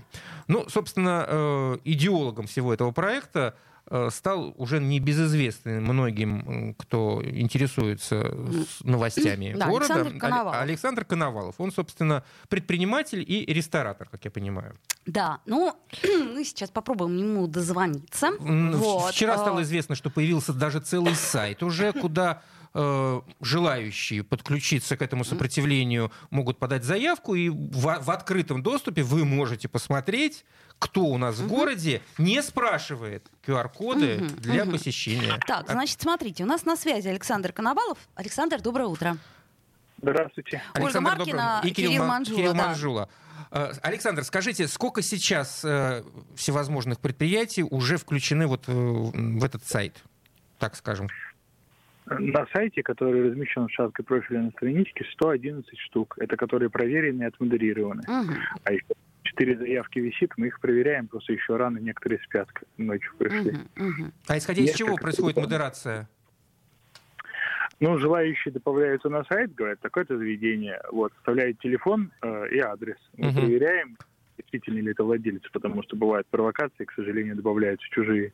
[0.48, 3.56] Ну, собственно, э, идеологом всего этого проекта
[4.10, 8.36] стал уже не безызвестным многим, кто интересуется
[8.84, 9.94] новостями да, города.
[9.94, 10.62] Александр Коновалов.
[10.62, 11.56] Александр Коновалов.
[11.60, 14.76] Он, собственно, предприниматель и ресторатор, как я понимаю.
[15.06, 18.32] Да, ну, мы сейчас попробуем ему дозвониться.
[18.40, 19.12] Вот.
[19.12, 22.42] Вчера стало э, известно, что появился даже целый сайт уже, куда
[22.74, 29.26] э, желающие подключиться к этому сопротивлению могут подать заявку, и в, в открытом доступе вы
[29.26, 30.46] можете посмотреть,
[30.80, 35.40] кто у нас в городе не спрашивает QR-коды для посещения.
[35.48, 37.98] Так, значит, смотрите, у нас на связи Александр Коновалов.
[38.16, 39.18] Александр, доброе утро.
[40.02, 40.62] Здравствуйте.
[40.74, 42.38] Александр Ольга Маркина и Кирилл, Кирилл Манжула.
[42.38, 42.68] Кирилл да.
[42.68, 43.10] Манжула.
[43.52, 46.04] Э, Александр, скажите, сколько сейчас э,
[46.36, 50.04] всевозможных предприятий уже включены вот э, в этот сайт,
[50.60, 51.08] так скажем?
[52.06, 56.16] На сайте, который размещен в шаткой профиля на страничке, 111 штук.
[56.20, 58.02] Это которые проверены и отмодерированы.
[58.02, 58.34] Угу.
[58.64, 58.86] А еще
[59.24, 63.52] четыре заявки висит, мы их проверяем, просто еще рано некоторые спят, ночью пришли.
[63.52, 64.12] Угу, угу.
[64.28, 66.10] А исходя из чего происходит модерация?
[67.80, 72.98] Ну, желающие добавляются на сайт, говорят, такое-то заведение, вот, вставляют телефон э, и адрес.
[73.18, 73.40] Мы угу.
[73.40, 73.98] проверяем,
[74.38, 78.32] действительно ли это владелец, потому что бывают провокации, к сожалению, добавляются чужие,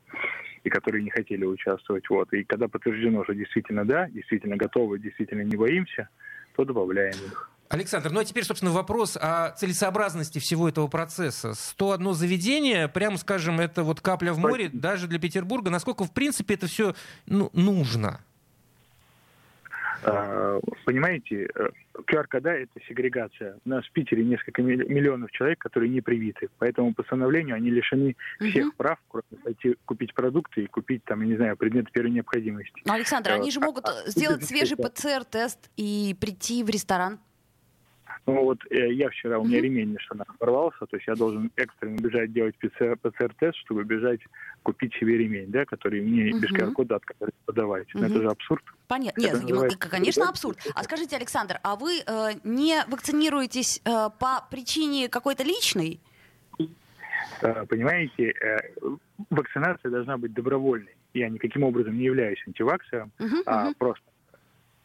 [0.63, 2.09] и которые не хотели участвовать.
[2.09, 2.31] Вот.
[2.33, 6.09] И когда подтверждено, что действительно да, действительно готовы, действительно не боимся,
[6.55, 7.49] то добавляем их.
[7.69, 11.53] Александр, ну а теперь, собственно, вопрос о целесообразности всего этого процесса.
[11.53, 15.69] 101 заведение, прямо скажем, это вот капля в море даже для Петербурга.
[15.69, 16.95] Насколько, в принципе, это все
[17.27, 18.21] ну, нужно?
[20.01, 21.47] А, понимаете,
[21.93, 23.57] QR-кода это сегрегация.
[23.63, 26.49] У нас в Питере несколько миллионов человек, которые не привиты.
[26.57, 28.75] По этому постановлению они лишены всех угу.
[28.77, 32.81] прав, кроме пойти купить продукты и купить, там, я не знаю, предметы первой необходимости.
[32.85, 37.19] Но, Александр, они же могут а, сделать свежий ПЦР-тест и прийти в ресторан.
[38.25, 41.97] Ну вот э, я вчера, у меня ремень нежданно порвался, то есть я должен экстренно
[41.97, 44.19] бежать делать ПЦР-тест, чтобы бежать
[44.63, 47.93] купить себе ремень, да, который мне без QR-кода отказались подавать.
[47.95, 48.03] Угу.
[48.03, 48.63] Это же абсурд.
[48.87, 49.21] Понятно.
[49.21, 49.77] Нет, называется...
[49.79, 50.59] конечно, абсурд.
[50.75, 55.99] А скажите, Александр, а вы э, не вакцинируетесь э, по причине какой-то личной?
[57.41, 58.57] Э, понимаете, э,
[59.29, 60.95] вакцинация должна быть добровольной.
[61.13, 64.03] Я никаким образом не являюсь антиваксером, uh а uh просто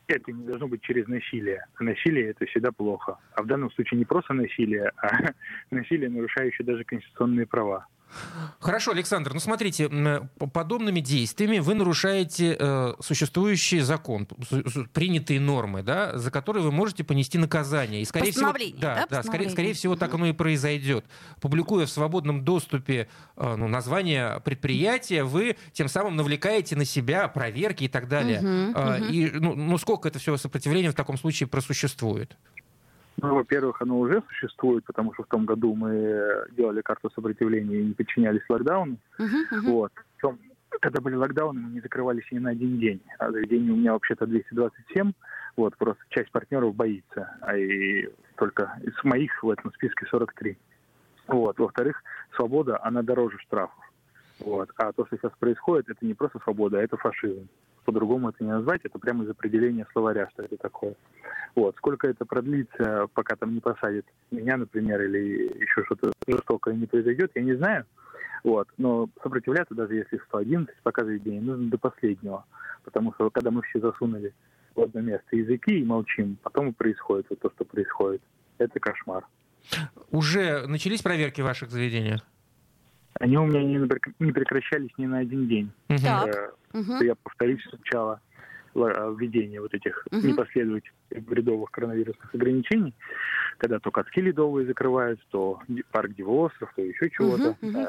[0.07, 1.65] это не должно быть через насилие.
[1.81, 3.19] Насилие это всегда плохо.
[3.35, 5.33] А в данном случае не просто насилие, а
[5.71, 7.87] насилие, нарушающее даже конституционные права.
[8.61, 9.91] Хорошо, Александр, ну смотрите,
[10.53, 14.27] подобными действиями вы нарушаете э, существующий закон,
[14.93, 18.03] принятые нормы, да, за которые вы можете понести наказание.
[18.03, 21.05] И, скорее всего, да, да, скорее, скорее всего, так оно и произойдет.
[21.41, 27.85] Публикуя в свободном доступе э, ну, название предприятия, вы тем самым навлекаете на себя проверки
[27.85, 28.39] и так далее.
[28.39, 29.05] Угу, э, угу.
[29.13, 32.37] И ну, ну сколько это все сопротивление в таком случае просуществует?
[33.23, 37.85] Ну, во-первых, оно уже существует, потому что в том году мы делали карту сопротивления и
[37.85, 38.99] не подчинялись локдауну.
[39.19, 39.61] Uh-huh, uh-huh.
[39.63, 39.93] Вот.
[40.17, 40.39] Причем,
[40.81, 43.01] когда были локдауны, мы не закрывались ни на один день.
[43.19, 45.13] А заведение у меня вообще-то 227.
[45.57, 47.37] Вот, просто часть партнеров боится.
[47.41, 50.59] А и только из моих в этом списке 43.
[51.29, 51.59] Вот.
[51.59, 52.03] Во-вторых,
[52.35, 53.79] свобода, она дороже штрафов.
[54.41, 54.71] Вот.
[54.77, 57.49] А то, что сейчас происходит, это не просто свобода, а это фашизм
[57.85, 60.95] по-другому это не назвать, это прямо из определения словаря, что это такое.
[61.55, 61.77] Вот.
[61.77, 67.31] Сколько это продлится, пока там не посадят меня, например, или еще что-то жестокое не произойдет,
[67.35, 67.85] я не знаю.
[68.43, 68.69] Вот.
[68.77, 72.45] Но сопротивляться, даже если 111 показывает день, нужно до последнего.
[72.85, 74.35] Потому что когда мы все засунули
[74.75, 78.23] в одно место языки и молчим, потом и происходит вот то, что происходит.
[78.59, 79.27] Это кошмар.
[80.11, 82.21] Уже начались проверки в ваших заведениях?
[83.21, 85.71] Они у меня не прекращались ни на один день.
[86.03, 86.55] Так.
[86.73, 87.03] Угу.
[87.05, 88.21] Я повторюсь сначала
[88.75, 90.27] введение вот этих угу.
[90.27, 90.93] непоследовательных
[91.25, 92.93] бредовых коронавирусных ограничений,
[93.59, 95.61] когда то катки ледовые закрывают, то
[95.93, 97.57] парк Дивоостров, то еще чего-то.
[97.63, 97.87] Угу, угу.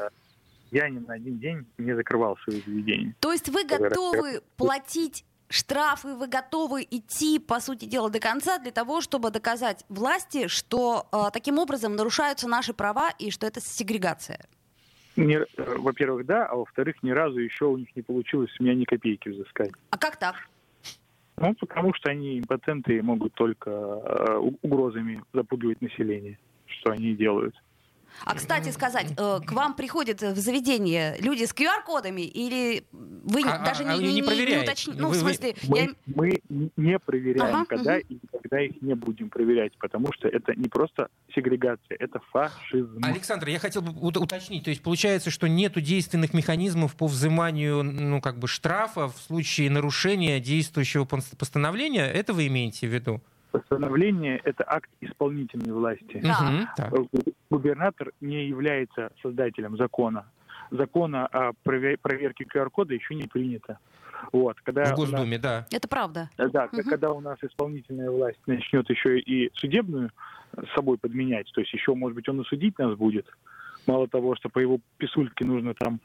[0.70, 3.14] Я ни на один день не закрывал свои заведения.
[3.20, 8.72] То есть вы готовы платить штрафы, вы готовы идти, по сути дела, до конца для
[8.72, 14.40] того, чтобы доказать власти, что э, таким образом нарушаются наши права и что это сегрегация?
[15.16, 18.74] Не, э, во-первых, да, а во-вторых, ни разу еще у них не получилось у меня
[18.74, 19.72] ни копейки взыскать.
[19.90, 20.36] А как так?
[21.38, 27.54] Ну, потому что они импотенты и могут только э, угрозами запугивать население, что они делают.
[28.24, 33.64] А, кстати сказать, э, к вам приходят в заведение люди с QR-кодами или вы а,
[33.64, 35.00] даже а, не, не, не, не уточните?
[35.00, 35.54] Ну, вы, в смысле...
[35.68, 35.88] Мы, я...
[36.06, 36.42] мы
[36.76, 38.02] не проверяем, ага, когда угу.
[38.08, 43.00] и никогда их не будем проверять, потому что это не просто сегрегация, это фашизм.
[43.02, 48.20] Александр, я хотел бы уточнить, то есть получается, что нету действенных механизмов по взиманию ну,
[48.20, 53.20] как бы штрафа в случае нарушения действующего постановления, это вы имеете в виду?
[53.50, 56.22] Постановление– это акт исполнительной власти.
[56.22, 56.90] Да.
[57.50, 60.26] Губернатор не является создателем закона.
[60.70, 63.78] Закона о проверке QR-кода еще не принято.
[64.32, 65.66] Вот, когда в Госдуме, нас, да.
[65.70, 66.30] Это правда.
[66.36, 66.82] Да, угу.
[66.88, 70.10] когда у нас исполнительная власть начнет еще и судебную
[70.56, 73.26] с собой подменять, то есть еще, может быть, он и судить нас будет,
[73.86, 76.00] мало того, что по его писульке нужно там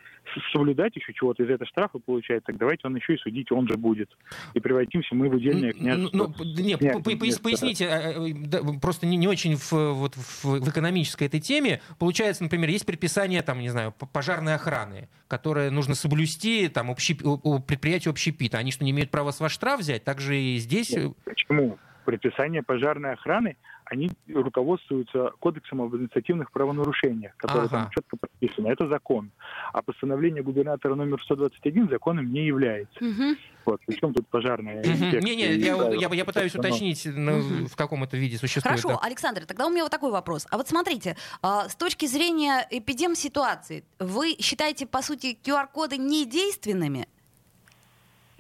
[0.54, 3.78] соблюдать еще чего-то, из этого штрафа получает, так давайте он еще и судить, он же
[3.78, 4.10] будет.
[4.54, 6.17] И превратимся мы в удельное княжество.
[6.17, 11.26] Ну, ну не, поясните, а, а, просто не, не очень в, вот, в, в экономической
[11.26, 11.82] этой теме.
[12.00, 17.22] Получается, например, есть предписание, там, не знаю, пожарной охраны, которое нужно соблюсти там, общеп...
[17.24, 18.58] у предприятия общепита.
[18.58, 20.04] Они что, не имеют права с вас штраф взять?
[20.04, 20.91] Также и здесь...
[20.91, 21.78] Нет, почему?
[22.06, 23.58] Предписание пожарной охраны
[23.91, 27.69] они руководствуются кодексом об административных правонарушениях, который ага.
[27.69, 28.67] там четко прописано.
[28.67, 29.32] Это закон.
[29.73, 33.04] А постановление губернатора номер 121 законом не является.
[33.04, 33.36] Угу.
[33.65, 37.65] Вот, причем тут пожарная Не-не, я, я, я пытаюсь уточнить, ну, угу.
[37.65, 38.82] в каком это виде существует.
[38.82, 39.06] Хорошо, да.
[39.06, 40.47] Александр, тогда у меня вот такой вопрос.
[40.49, 47.08] А вот смотрите, а, с точки зрения эпидем-ситуации, вы считаете, по сути, QR-коды недейственными?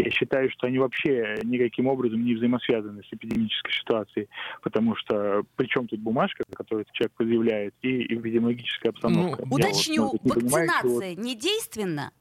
[0.03, 4.29] Я считаю, что они вообще никаким образом не взаимосвязаны с эпидемической ситуацией,
[4.63, 9.43] потому что причем тут бумажка, которую человек предъявляет, и эпидемиологическая обстановка.
[9.45, 12.11] Ну, уточню, вот, не вакцинация понимаю, не действенна?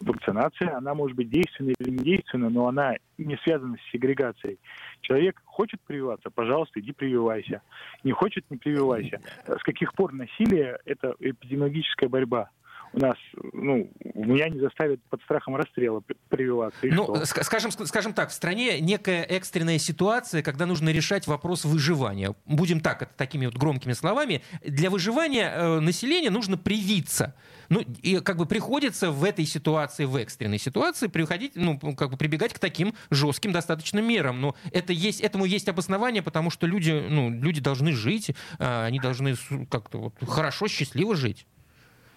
[0.00, 4.58] Вакцинация, она может быть действенна или не действенна, но она не связана с сегрегацией.
[5.02, 7.60] Человек хочет прививаться, пожалуйста, иди прививайся.
[8.02, 9.20] Не хочет, не прививайся.
[9.46, 12.50] С каких пор насилие– это эпидемиологическая борьба?
[12.94, 13.16] У нас,
[13.52, 16.78] ну, меня не заставят под страхом расстрела прививаться.
[16.84, 22.34] Ну, скажем, скажем так, в стране некая экстренная ситуация, когда нужно решать вопрос выживания.
[22.46, 24.42] Будем так, это такими вот громкими словами.
[24.64, 27.34] Для выживания э, населения нужно привиться.
[27.68, 32.16] Ну, и как бы приходится в этой ситуации, в экстренной ситуации, приходить, ну, как бы
[32.16, 34.40] прибегать к таким жестким достаточно мерам.
[34.40, 39.00] Но это есть, этому есть обоснование, потому что люди, ну, люди должны жить, э, они
[39.00, 39.34] должны
[39.68, 41.46] как-то вот хорошо, счастливо жить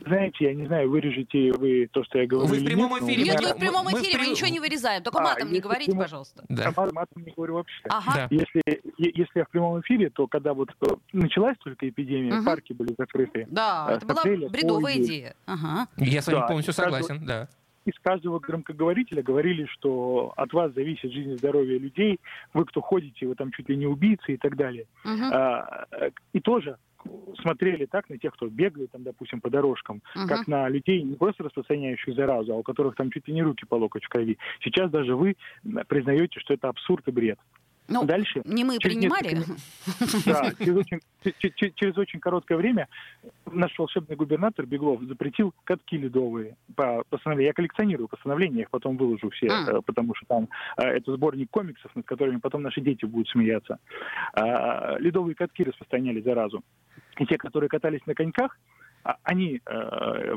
[0.06, 2.48] знаете, я не знаю, вырежете вы то, что я говорю.
[2.48, 3.24] Вы в прямом эфире.
[3.24, 5.04] Нет, мы в прямом эфире, мы, мы ничего не вырезаем.
[5.04, 6.04] Только а, матом не говорите, прямом...
[6.04, 6.44] пожалуйста.
[6.50, 6.72] Да.
[6.76, 7.82] А матом не говорю вообще.
[7.90, 8.14] Ага.
[8.16, 8.28] Да.
[8.30, 8.62] Если,
[8.98, 12.46] если я в прямом эфире, то когда вот э, началась только эпидемия, угу.
[12.46, 13.48] парки были закрыты.
[13.50, 15.36] Да, это была бредовая идея.
[15.46, 15.88] Ага.
[15.98, 17.48] Я с вами да, полностью согласен, да
[17.88, 22.20] из каждого громкоговорителя говорили, что от вас зависит жизнь и здоровье людей,
[22.54, 24.88] вы кто ходите, вы там чуть ли не убийцы и так далее.
[25.06, 25.32] Uh-huh.
[25.32, 25.86] А,
[26.34, 26.78] и тоже
[27.42, 30.28] смотрели так на тех, кто бегает, там, допустим, по дорожкам, uh-huh.
[30.28, 33.66] как на людей, не просто распространяющих заразу, а у которых там чуть ли не руки
[33.66, 34.38] по локоть в крови.
[34.62, 35.36] Сейчас даже вы
[35.88, 37.40] признаете, что это абсурд и бред.
[37.89, 39.36] Ну, Дальше, не мы принимали.
[39.36, 41.00] Несколько, да, через очень,
[41.39, 42.89] через, через очень короткое время
[43.45, 47.47] наш волшебный губернатор Беглов запретил катки ледовые по постановлению.
[47.47, 49.82] Я коллекционирую постановления, я их потом выложу все, а.
[49.82, 53.80] потому что там э, это сборник комиксов, над которыми потом наши дети будут смеяться.
[54.34, 56.63] А, ледовые катки распространяли заразу.
[57.17, 58.60] И те, которые катались на коньках,
[59.04, 60.34] а, они э,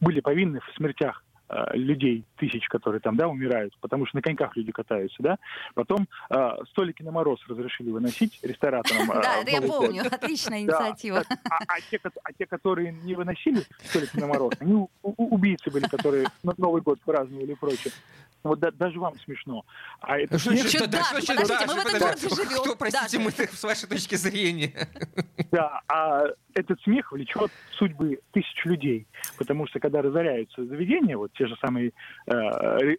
[0.00, 1.35] были повинны в смертях Э,
[1.72, 5.38] людей, тысяч, которые там, да, умирают, потому что на коньках люди катаются, да.
[5.74, 9.10] Потом э, столики на мороз разрешили выносить рестораторам.
[9.16, 11.22] Э, да, это я помню, отличная инициатива.
[11.48, 11.76] А, а,
[12.24, 17.52] а те, которые не выносили столики на мороз, они убийцы были, которые Новый год праздновали
[17.52, 17.92] и прочее.
[18.46, 19.64] Вот да, даже вам смешно.
[20.00, 20.68] А это что, смех...
[20.68, 22.62] что, да, что, подождите, да, мы в этом городе живем.
[22.62, 23.24] Кто, простите, да.
[23.24, 24.88] мы с вашей точки зрения.
[25.52, 29.06] Да, а этот смех влечет судьбы тысяч людей,
[29.38, 31.92] потому что когда разоряются заведения, вот те же самые
[32.26, 32.32] э,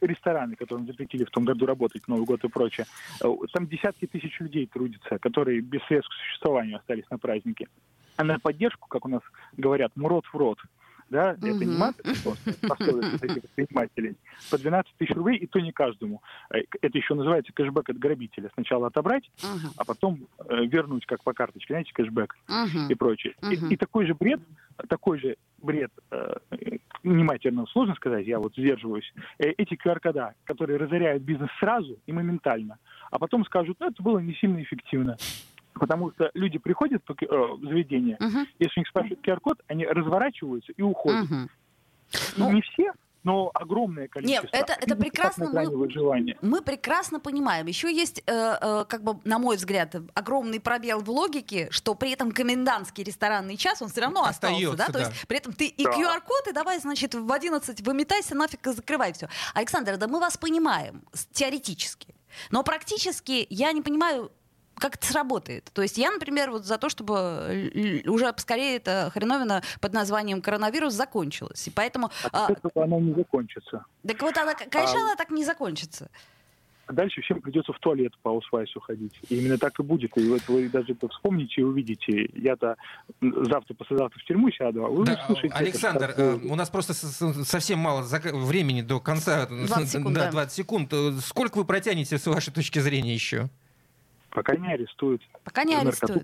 [0.01, 2.85] рестораны, которые запретили в том году работать, Новый год и прочее,
[3.21, 7.67] э, там десятки тысяч людей трудятся, которые без средств к существованию остались на празднике.
[8.15, 9.21] А на поддержку, как у нас
[9.57, 10.59] говорят, мурод в рот,
[11.09, 11.47] да, угу.
[11.47, 14.15] это не мат, это этих предпринимателей,
[14.51, 16.21] по 12 тысяч рублей, и то не каждому.
[16.49, 18.49] Э, это еще называется кэшбэк от грабителя.
[18.53, 19.73] Сначала отобрать, угу.
[19.77, 22.89] а потом э, вернуть, как по карточке, знаете, кэшбэк угу.
[22.89, 23.35] и прочее.
[23.41, 23.51] Угу.
[23.51, 24.41] И, и такой же бред,
[24.87, 26.35] такой же бред, э,
[27.03, 32.77] нематерно сложно сказать, я вот сдерживаюсь, э, эти QR-кода, которые разоряют бизнес сразу и моментально,
[33.11, 35.17] а потом скажут, ну, это было не сильно эффективно.
[35.77, 38.45] Потому что люди приходят э, в заведение, uh-huh.
[38.59, 41.29] если у них спрашивают QR-код, они разворачиваются и уходят.
[41.29, 41.47] Uh-huh.
[42.37, 42.93] Ну, не все,
[43.27, 44.47] но огромное количество.
[44.47, 45.49] Нет, это, это прекрасно.
[45.51, 47.65] Мы, мы прекрасно понимаем.
[47.65, 52.11] Еще есть, э, э, как бы, на мой взгляд, огромный пробел в логике, что при
[52.11, 54.87] этом комендантский ресторанный час, он все равно остался, да?
[54.87, 54.93] да?
[54.93, 55.91] То есть при этом ты и да.
[55.91, 59.27] QR-код, и давай, значит, в 11 выметайся, нафиг и закрывай все.
[59.53, 62.15] Александр, да мы вас понимаем теоретически.
[62.51, 64.31] Но практически я не понимаю,
[64.79, 65.69] как это сработает.
[65.73, 70.93] То есть я, например, вот за то, чтобы уже поскорее эта хреновина под названием коронавирус
[70.93, 71.67] закончилась.
[71.67, 72.09] И поэтому...
[72.31, 72.83] А, а...
[72.83, 73.85] она не закончится.
[74.05, 75.03] Так вот, она, конечно, а...
[75.03, 76.09] она так не закончится.
[76.89, 79.13] Дальше всем придется в туалет по усвайсу ходить.
[79.27, 80.17] И именно так и будет.
[80.17, 82.29] И вот вы даже это вспомните и увидите.
[82.33, 82.77] Я-то
[83.19, 85.53] завтра, послезавтра в тюрьму сяду, а вы да, слушаете...
[85.53, 89.47] Александр, это, у нас просто совсем мало времени до конца.
[89.47, 90.93] 20 секунд, да, 20 секунд.
[91.25, 93.49] Сколько вы протянете, с вашей точки зрения, еще?
[94.37, 95.21] Пока не арестуют.
[95.43, 96.23] Пока не арестуют.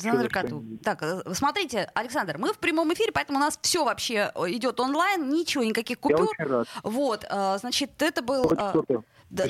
[0.00, 0.64] За наркоту.
[0.82, 5.30] Так, э, смотрите, Александр, мы в прямом эфире, поэтому у нас все вообще идет онлайн,
[5.30, 6.20] ничего, никаких купюр.
[6.20, 6.68] Я очень рад.
[6.82, 8.50] Вот, э, значит, это был...
[9.30, 9.44] Да.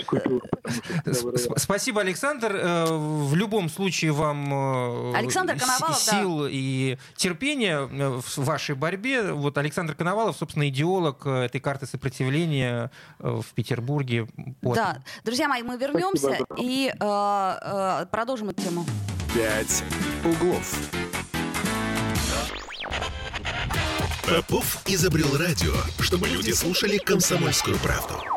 [1.56, 2.56] Спасибо, Александр.
[2.56, 6.48] Э, в любом случае вам э, Александр Коновалов, сил да.
[6.50, 9.32] и терпения э, в вашей борьбе.
[9.32, 14.26] Вот Александр Коновалов, собственно, идеолог этой карты сопротивления в Петербурге.
[14.62, 14.76] Вот.
[14.76, 16.56] Да, друзья мои, мы вернемся Спасибо.
[16.58, 18.86] и э, э, продолжим эту тему.
[19.34, 19.84] Пять
[20.24, 20.74] углов.
[24.26, 28.35] Попов изобрел радио, чтобы люди слушали комсомольскую правду.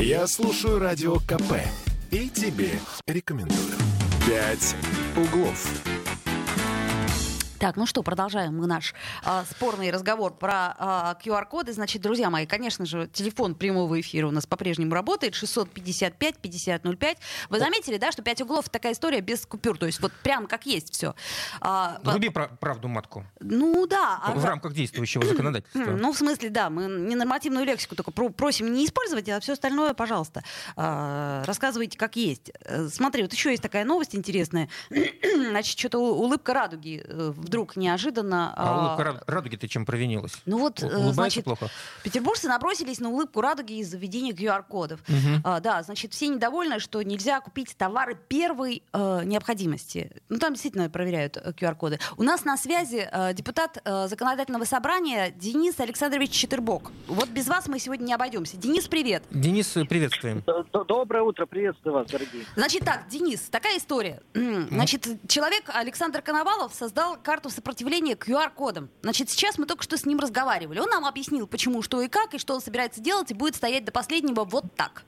[0.00, 1.54] Я слушаю радио КП
[2.12, 2.70] и тебе
[3.08, 3.58] рекомендую.
[4.24, 4.76] «Пять
[5.16, 5.97] углов».
[7.58, 8.94] Так, ну что, продолжаем мы наш
[9.24, 11.72] а, спорный разговор про а, QR-коды.
[11.72, 15.34] Значит, друзья мои, конечно же, телефон прямого эфира у нас по-прежнему работает.
[15.34, 17.16] 655-5005.
[17.50, 19.76] Вы заметили, да, что 5 углов— такая история без купюр.
[19.76, 21.16] То есть вот прям как есть все.
[21.60, 22.46] А, Вруби по...
[22.46, 23.24] правду матку.
[23.40, 24.20] Ну да.
[24.36, 24.46] В а...
[24.46, 25.80] рамках действующего законодательства.
[25.80, 29.94] Ну, в смысле, да, мы не нормативную лексику только просим не использовать, а все остальное,
[29.94, 30.44] пожалуйста,
[30.76, 32.52] а, рассказывайте как есть.
[32.60, 34.68] Э, смотри, вот еще есть такая новость интересная.
[34.90, 38.52] Значит, что-то улыбка радуги э, вдруг неожиданно...
[38.56, 39.30] А улыбка а...
[39.30, 40.32] радуги ты чем провинилась?
[40.46, 41.68] Ну вот, Улыбается значит, плохо?
[42.04, 45.00] петербуржцы набросились на улыбку радуги из-за введения QR-кодов.
[45.08, 45.40] Угу.
[45.44, 50.12] А, да, значит, все недовольны, что нельзя купить товары первой э, необходимости.
[50.28, 51.98] Ну, там действительно проверяют э, QR-коды.
[52.16, 56.90] У нас на связи э, депутат э, Законодательного собрания Денис Александрович Четырбок.
[57.06, 58.56] Вот без вас мы сегодня не обойдемся.
[58.56, 59.22] Денис, привет.
[59.30, 60.44] Денис, приветствуем.
[60.86, 62.44] Доброе утро, приветствую вас, дорогие.
[62.56, 64.20] Значит так, Денис, такая история.
[64.34, 68.88] Значит, человек Александр Коновалов создал карту карту сопротивления QR-кодом.
[69.02, 70.80] Значит, сейчас мы только что с ним разговаривали.
[70.80, 73.84] Он нам объяснил, почему, что и как, и что он собирается делать, и будет стоять
[73.84, 75.04] до последнего вот так.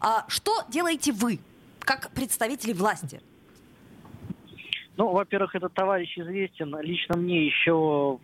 [0.00, 1.40] А что делаете вы,
[1.80, 3.20] как представители власти?
[4.96, 8.18] Ну, во-первых, этот товарищ известен лично мне еще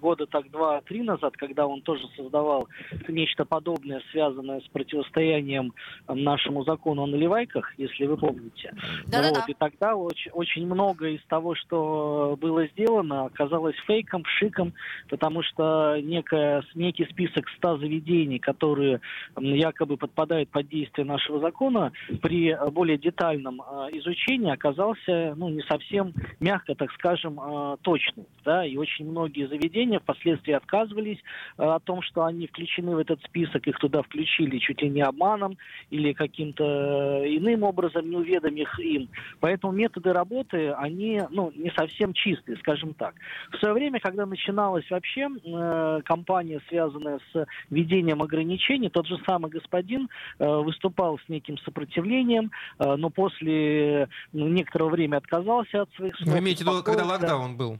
[0.00, 2.68] года так два-три назад, когда он тоже создавал
[3.08, 5.72] нечто подобное, связанное с противостоянием
[6.08, 8.74] нашему закону о наливайках, если вы помните.
[9.06, 9.48] Да, вот.
[9.48, 14.72] И тогда очень, очень много из того, что было сделано, оказалось фейком, шиком,
[15.08, 19.00] потому что некая, некий список ста заведений, которые
[19.38, 21.92] якобы подпадают под действие нашего закона,
[22.22, 28.26] при более детальном э, изучении оказался ну, не совсем мягко, так скажем, э, точным.
[28.44, 28.64] Да?
[28.64, 31.18] И очень многие заведения впоследствии отказывались
[31.58, 35.02] э, о том, что они включены в этот список, их туда включили чуть ли не
[35.02, 35.56] обманом
[35.90, 39.08] или каким-то э, иным образом, не уведомив им.
[39.40, 43.14] Поэтому методы работы, они ну, не совсем чистые, скажем так.
[43.52, 49.50] В свое время, когда начиналась вообще э, кампания, связанная с введением ограничений, тот же самый
[49.50, 56.16] господин э, выступал с неким сопротивлением, э, но после ну, некоторого времени отказался от своих
[56.16, 56.28] слов.
[56.28, 57.78] Вы имеете в виду, когда локдаун был?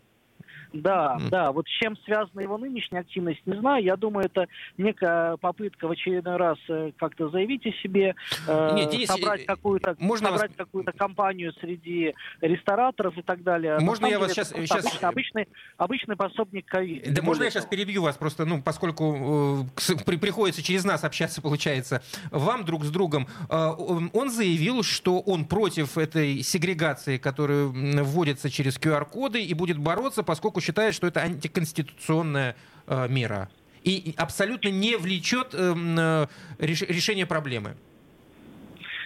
[0.72, 1.28] Да, mm.
[1.30, 1.52] да.
[1.52, 3.84] Вот с чем связана его нынешняя активность, не знаю.
[3.84, 4.46] Я думаю, это
[4.78, 8.14] некая попытка в очередной раз э, как-то заявить о себе,
[8.46, 10.56] э, Нет, Денис, собрать какую-то можно собрать вас...
[10.56, 13.78] какую-то компанию среди рестораторов и так далее.
[13.80, 14.84] Можно я вас сейчас, сейчас...
[15.02, 17.12] Обычный, обычный, обычный пособник ковида.
[17.12, 21.42] Да можно я сейчас перебью вас просто, ну, поскольку э, при, приходится через нас общаться,
[21.42, 23.26] получается, вам друг с другом.
[23.48, 23.70] Э,
[24.12, 30.59] он заявил, что он против этой сегрегации, которая вводится через QR-коды и будет бороться, поскольку
[30.60, 32.56] считает, что это антиконституционная
[32.86, 33.48] э, мера
[33.82, 36.26] и абсолютно не влечет э, э,
[36.58, 37.76] решение проблемы.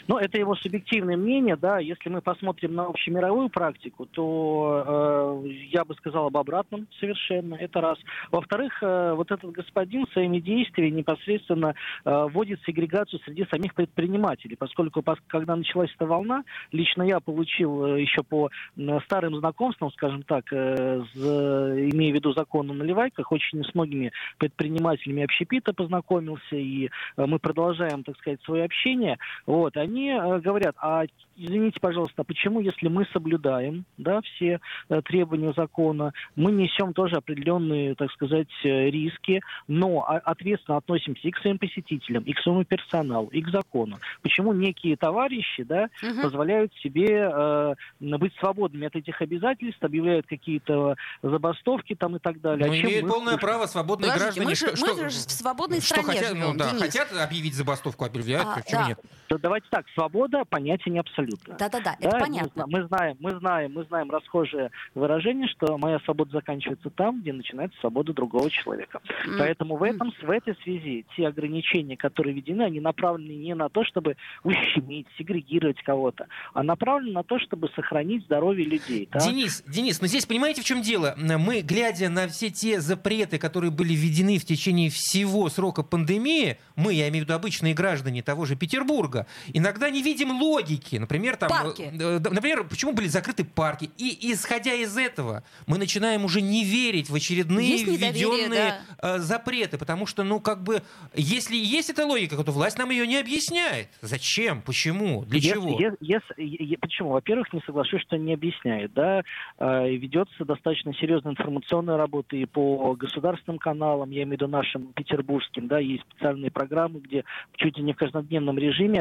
[0.06, 1.78] Ну, это его субъективное мнение, да.
[1.78, 7.54] Если мы посмотрим на общемировую практику, то э, я бы сказал об обратном совершенно.
[7.54, 7.98] Это раз.
[8.30, 11.74] Во-вторых, э, вот этот господин своими действиями непосредственно
[12.04, 18.02] э, вводит сегрегацию среди самих предпринимателей, поскольку когда началась эта волна, лично я получил э,
[18.02, 23.32] еще по э, старым знакомствам, скажем так, э, с, имея в виду закон о наливайках,
[23.32, 29.18] очень с многими предпринимателями общепита познакомился, и э, мы продолжаем, так сказать, свое общение.
[29.46, 31.04] Вот, они э, говорят, а
[31.36, 37.16] извините, пожалуйста, а почему, если мы соблюдаем да, все э, требования закона, мы несем тоже
[37.16, 42.64] определенные, так сказать, э, риски, но ответственно относимся и к своим посетителям, и к своему
[42.64, 43.98] персоналу, и к закону.
[44.22, 46.22] Почему некие товарищи да, угу.
[46.22, 52.66] позволяют себе э, быть свободными от этих обязательств, объявляют какие-то забастовки там и так далее.
[52.66, 53.40] Ну, а имеют полное слушаем?
[53.40, 54.46] право свободные Подождите, граждане.
[54.46, 57.54] Мы же, что, мы же в свободной что стране хотят, живем, ну, да, хотят объявить
[57.54, 58.88] забастовку, объявляют, а, почему да.
[58.88, 59.00] нет?
[59.40, 61.56] давайте так, свобода понятие не абсолютно.
[61.58, 62.64] Да-да-да, это понятно.
[62.66, 67.32] Мы, мы знаем, мы знаем, мы знаем расхожее выражение, что моя свобода заканчивается там, где
[67.32, 69.00] начинается свобода другого человека.
[69.26, 69.38] Mm.
[69.38, 73.84] Поэтому в этом, в этой связи те ограничения, которые введены, они направлены не на то,
[73.84, 79.08] чтобы ущемить, сегрегировать кого-то, а направлены на то, чтобы сохранить здоровье людей.
[79.10, 79.20] Да?
[79.20, 81.14] Денис, Денис, но здесь понимаете, в чем дело?
[81.16, 86.94] Мы, глядя на все те запреты, которые были введены в течение всего срока пандемии, мы,
[86.94, 90.96] я имею в виду обычные граждане того же Петербурга, иногда не видим логики.
[90.96, 91.90] Например, там, парки.
[91.92, 93.90] Э, например, почему были закрыты парки?
[93.98, 99.16] И исходя из этого, мы начинаем уже не верить в очередные введенные да.
[99.16, 100.82] Э, запреты, потому что, ну, как бы,
[101.14, 103.88] если есть эта логика, то власть нам ее не объясняет.
[104.00, 104.62] Зачем?
[104.62, 105.24] Почему?
[105.24, 105.78] Для если, чего?
[106.00, 107.10] Если, если, почему?
[107.10, 108.92] Во-первых, не соглашусь, что не объясняет.
[108.94, 109.22] Да?
[109.58, 114.92] Э, ведется достаточно серьезная информационная работа и по государственным каналам, я имею в виду нашим
[114.92, 117.24] петербургским, да, есть специальные программы, где
[117.56, 119.00] чуть ли не в каждодневном режиме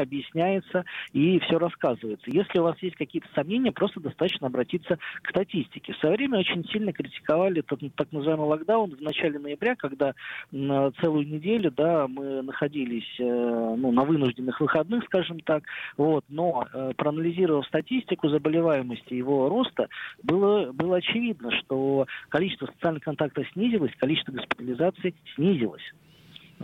[0.64, 2.30] объясняется и все рассказывается.
[2.30, 5.92] Если у вас есть какие-то сомнения, просто достаточно обратиться к статистике.
[5.92, 10.14] В свое время очень сильно критиковали тот так называемый локдаун в начале ноября, когда
[10.50, 15.64] целую неделю да, мы находились э, ну, на вынужденных выходных, скажем так,
[15.96, 19.88] вот, но э, проанализировав статистику заболеваемости его роста,
[20.22, 25.82] было, было очевидно, что количество социальных контактов снизилось, количество госпитализаций снизилось.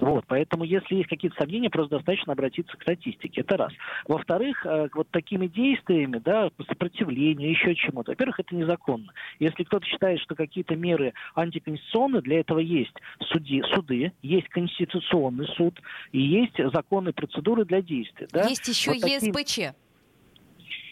[0.00, 3.42] Вот, поэтому, если есть какие-то сомнения, просто достаточно обратиться к статистике.
[3.42, 3.72] Это раз.
[4.08, 9.12] Во-вторых, э, вот такими действиями, да, по сопротивлению, еще чему-то, во-первых, это незаконно.
[9.38, 12.94] Если кто-то считает, что какие-то меры антиконституционные, для этого есть
[13.30, 15.78] суди, суды, есть конституционный суд
[16.12, 18.28] и есть законные процедуры для действия.
[18.32, 18.48] Да?
[18.48, 19.74] Есть еще вот ЕСПЧ.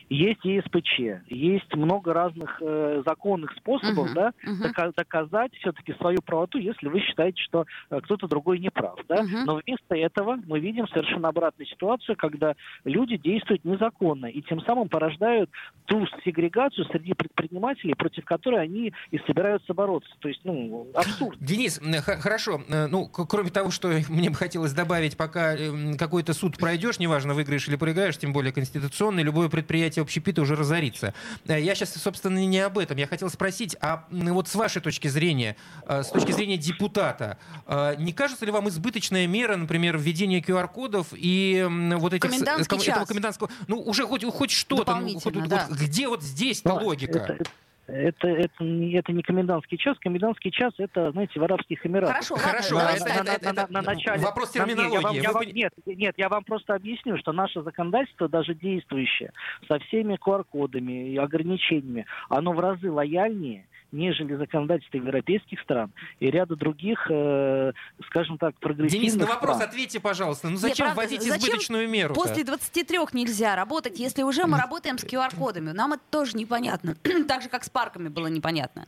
[0.09, 4.93] Есть ЕСПЧ, есть много разных э, законных способов uh-huh, да, uh-huh.
[4.97, 8.99] доказать все-таки свою правоту, если вы считаете, что э, кто-то другой не прав.
[9.09, 9.17] Да?
[9.17, 9.45] Uh-huh.
[9.45, 12.55] Но вместо этого мы видим совершенно обратную ситуацию, когда
[12.85, 15.51] люди действуют незаконно и тем самым порождают
[15.85, 20.11] ту сегрегацию среди предпринимателей, против которой они и собираются бороться.
[20.21, 21.39] То есть, ну, абсурд.
[21.41, 22.63] Денис, хорошо.
[22.69, 27.35] Э, ну, кроме того, что мне бы хотелось добавить, пока э, какой-то суд пройдешь, неважно,
[27.35, 31.15] выиграешь или проиграешь, тем более конституционный, любое предприятие предприятие общепита уже разорится.
[31.47, 32.97] Э, я сейчас, собственно, не об этом.
[32.97, 37.97] Я хотел спросить, а вот с вашей точки зрения, э, с точки зрения депутата, э,
[37.99, 42.29] не кажется ли вам избыточная мера, например, введение QR-кодов и вот этих...
[42.29, 43.09] Комендантский этого час.
[43.09, 43.51] комендантского...
[43.67, 44.97] Ну, уже хоть, хоть что-то.
[44.97, 45.67] Ну, хоть, да.
[45.69, 47.19] вот, где вот здесь-то логика?
[47.19, 47.51] Это,
[47.89, 49.97] это, это, это не комендантский час.
[49.99, 52.13] Комендантский час это, знаете, в Арабских Эмиратах.
[52.13, 52.75] Хорошо, Хорошо.
[52.77, 54.95] На, на, на, на, на, начале, Вопрос терминологии.
[54.95, 59.33] Я вам, я вам, нет, нет, я вам просто объясню, что наше законодательство, даже действующее,
[59.67, 66.57] со всеми QR-кодами и ограничениями, оно в разы лояльнее, нежели законодательство европейских стран и ряда
[66.57, 67.73] других, э,
[68.07, 69.69] скажем так, прогрессивных Денис, на вопрос стран.
[69.71, 70.49] ответьте, пожалуйста.
[70.49, 72.15] Ну зачем Нет, вводить зачем избыточную меру?
[72.15, 75.73] После 23 нельзя работать, если уже мы работаем с QR-кодами.
[75.73, 76.97] Нам это тоже непонятно.
[77.29, 78.87] так же, как с парками было непонятно.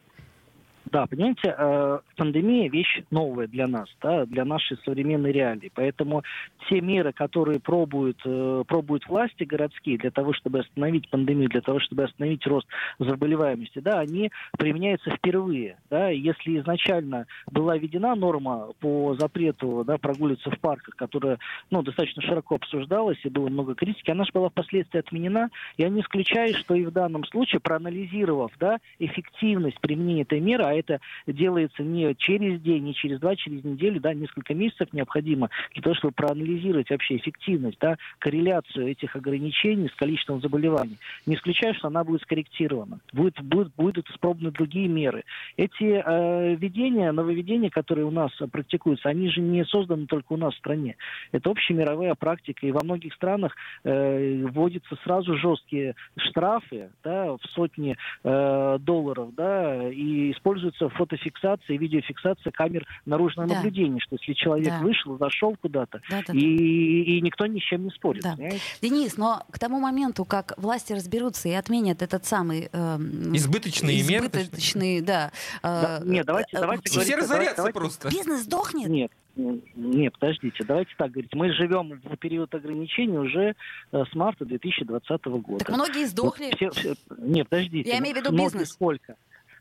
[0.90, 5.70] Да, понимаете, э, пандемия вещь новая для нас, да, для нашей современной реалии.
[5.72, 6.24] Поэтому
[6.68, 11.78] те меры, которые пробуют, э, пробуют власти городские для того, чтобы остановить пандемию, для того,
[11.78, 12.66] чтобы остановить рост
[12.98, 15.76] заболеваемости, да, они применяются впервые.
[15.90, 16.08] Да.
[16.08, 21.38] Если изначально была введена норма по запрету да, прогуливаться в парках, которая
[21.70, 25.50] ну, достаточно широко обсуждалась и было много критики, она же была впоследствии отменена.
[25.78, 30.79] Я не исключаю, что и в данном случае, проанализировав да, эффективность применения этой меры, а
[30.80, 35.82] это делается не через день, не через два, через неделю, да, несколько месяцев необходимо для
[35.82, 40.98] того, чтобы проанализировать вообще эффективность, да, корреляцию этих ограничений с количеством заболеваний.
[41.26, 43.00] Не исключаю, что она будет скорректирована.
[43.12, 45.24] Будет, будет, будут испробованы другие меры.
[45.56, 50.54] Эти э, введения, нововведения, которые у нас практикуются, они же не созданы только у нас
[50.54, 50.96] в стране.
[51.32, 57.96] Это общемировая практика, и во многих странах э, вводятся сразу жесткие штрафы да, в сотни
[58.24, 60.32] э, долларов, да, и
[60.70, 63.56] используется фотофиксация и видеофиксация камер наружного да.
[63.56, 64.80] наблюдения, что если человек да.
[64.80, 68.22] вышел, зашел куда-то, да, да, и, и никто ни с чем не спорит.
[68.22, 68.36] Да.
[68.82, 72.68] Денис, но к тому моменту, как власти разберутся и отменят этот самый...
[72.72, 74.26] Э, избыточные меры?
[74.26, 75.30] Избыточные, да.
[75.62, 78.08] Э, нет, давайте, э, давайте Все разорятся давайте, просто.
[78.08, 78.88] Бизнес сдохнет?
[78.88, 79.12] Нет.
[79.36, 81.32] Нет, подождите, давайте так говорить.
[81.34, 83.54] Мы живем в период ограничений уже
[83.92, 85.64] э, с марта 2020 года.
[85.64, 86.46] Так многие сдохли.
[86.46, 86.94] Вот все, все...
[87.18, 87.88] Нет, подождите.
[87.88, 88.70] Я имею в виду бизнес.
[88.70, 89.16] Сколько?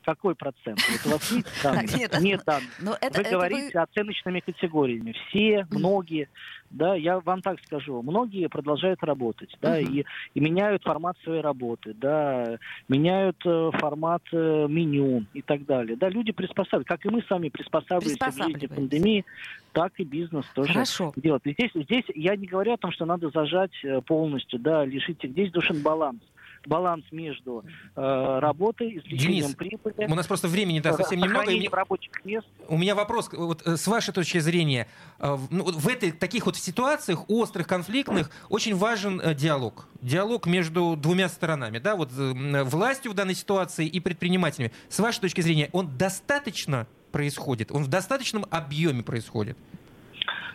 [0.09, 0.79] Какой процент?
[0.89, 1.87] Вот у вас есть данные?
[1.95, 2.69] Нет, Нет данных.
[2.79, 5.15] Вы говорите оценочными категориями.
[5.27, 6.29] Все, многие
[6.71, 9.91] да, я вам так скажу, многие продолжают работать, да, uh-huh.
[9.91, 12.57] и, и меняют формат своей работы, да,
[12.87, 17.49] меняют э, формат э, меню и так далее, да, люди приспосабливаются, как и мы сами
[17.49, 19.25] приспосабливаемся к жизни пандемии,
[19.73, 21.13] так и бизнес тоже Хорошо.
[21.15, 21.45] делает.
[21.47, 25.23] И здесь, здесь я не говорю о том, что надо зажать э, полностью, да, лишить
[25.23, 26.19] их, здесь должен баланс
[26.65, 27.63] баланс между
[27.95, 30.11] э, работой, извлечением Денис, прибыли.
[30.11, 31.51] У нас просто времени да, совсем немного.
[31.71, 32.47] Рабочих мест.
[32.67, 34.87] У меня вопрос, вот э, с вашей точки зрения,
[35.19, 39.87] э, ну, в этой, таких вот ситуациях острых, конфликтных, очень важен э, диалог.
[40.01, 44.71] Диалог между двумя сторонами, да, вот властью в данной ситуации и предпринимателями.
[44.87, 49.57] С вашей точки зрения, он достаточно происходит, он в достаточном объеме происходит?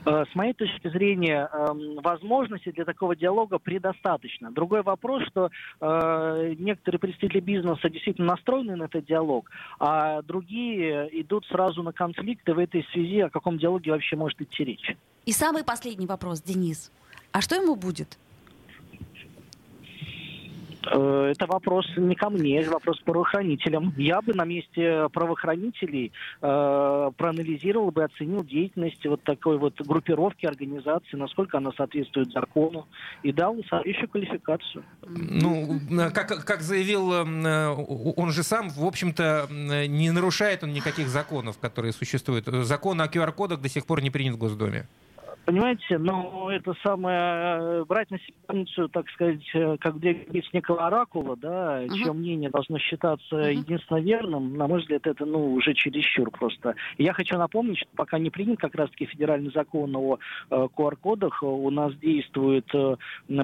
[0.07, 4.50] Э, с моей точки зрения, эм, возможностей для такого диалога предостаточно.
[4.50, 5.50] Другой вопрос, что
[5.80, 12.52] э, некоторые представители бизнеса действительно настроены на этот диалог, а другие идут сразу на конфликты
[12.52, 14.96] в этой связи, о каком диалоге вообще может идти речь.
[15.24, 16.92] И самый последний вопрос, Денис.
[17.32, 18.18] А что ему будет?
[20.91, 23.95] Э, это вопрос не ко мне, это вопрос правоохранителям.
[23.97, 26.12] Я бы на месте правоохранителей
[26.43, 32.87] э, проанализировал бы, оценил деятельность вот такой вот группировки, организации, насколько она соответствует закону,
[33.22, 34.85] и дал соответствующую квалификацию.
[35.07, 35.80] Ну,
[36.14, 41.93] как, как заявил э, он же сам, в общем-то, не нарушает он никаких законов, которые
[41.93, 42.47] существуют.
[42.47, 44.87] Закон о QR-кодах до сих пор не принят в Госдуме.
[45.45, 50.86] Понимаете, но это самое, э, брать на себя функцию, так сказать, э, как двигатель некого
[50.86, 51.95] оракула, да, uh-huh.
[51.97, 53.53] чье мнение должно считаться uh-huh.
[53.53, 56.76] единственно верным, на мой взгляд, это, ну, уже чересчур просто.
[56.97, 60.18] И я хочу напомнить, что пока не принят как раз-таки федеральный закон о
[60.51, 62.97] э, QR-кодах, у нас действует э,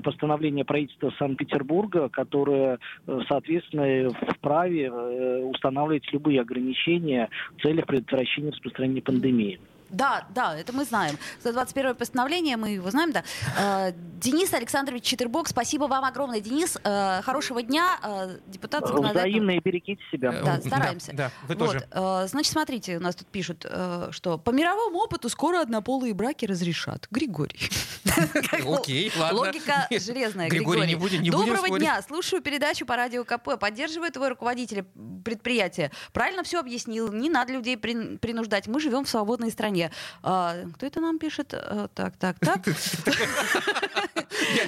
[0.02, 7.28] постановление правительства Санкт-Петербурга, которое, э, соответственно, вправе э, устанавливать любые ограничения
[7.58, 9.60] в целях предотвращения распространения пандемии.
[9.90, 11.18] Да, да, это мы знаем.
[11.40, 13.24] 121 постановление, мы его знаем, да.
[13.58, 16.78] Э, Денис Александрович Читербок, спасибо вам огромное, Денис.
[16.84, 17.98] Э, хорошего дня.
[18.02, 20.32] Э, депутат Взаимно и берегите себя.
[20.44, 21.12] Да, стараемся.
[21.12, 21.88] Да, да вы тоже.
[21.94, 23.66] Вот, значит, смотрите, у нас тут пишут,
[24.10, 27.08] что по мировому опыту скоро однополые браки разрешат.
[27.10, 27.58] Григорий.
[28.66, 29.38] Окей, ладно.
[29.38, 30.86] Логика железная, Григорий.
[30.86, 33.58] не будем, не Доброго дня, слушаю передачу по радио КП.
[33.58, 34.84] Поддерживает твой руководитель
[35.24, 35.90] предприятия.
[36.12, 38.66] Правильно все объяснил, не надо людей принуждать.
[38.66, 39.90] Мы живем в свободной стране стране.
[40.22, 41.54] А, кто это нам пишет?
[41.54, 42.62] А, так, так, так.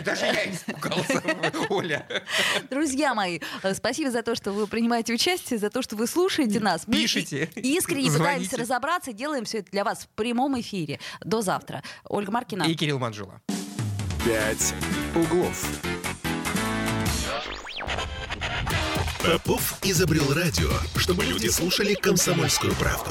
[0.04, 1.22] Даже я испугался,
[1.68, 2.06] Оля.
[2.70, 3.40] Друзья мои,
[3.74, 6.84] спасибо за то, что вы принимаете участие, за то, что вы слушаете нас.
[6.84, 7.50] Пишите.
[7.56, 11.00] Искренне пытаемся разобраться, делаем все это для вас в прямом эфире.
[11.20, 11.82] До завтра.
[12.04, 12.64] Ольга Маркина.
[12.64, 13.40] И Кирилл Манжула.
[14.24, 14.74] «Пять
[15.16, 15.66] углов».
[19.24, 23.10] Попов изобрел радио, чтобы люди слушали комсомольскую правду.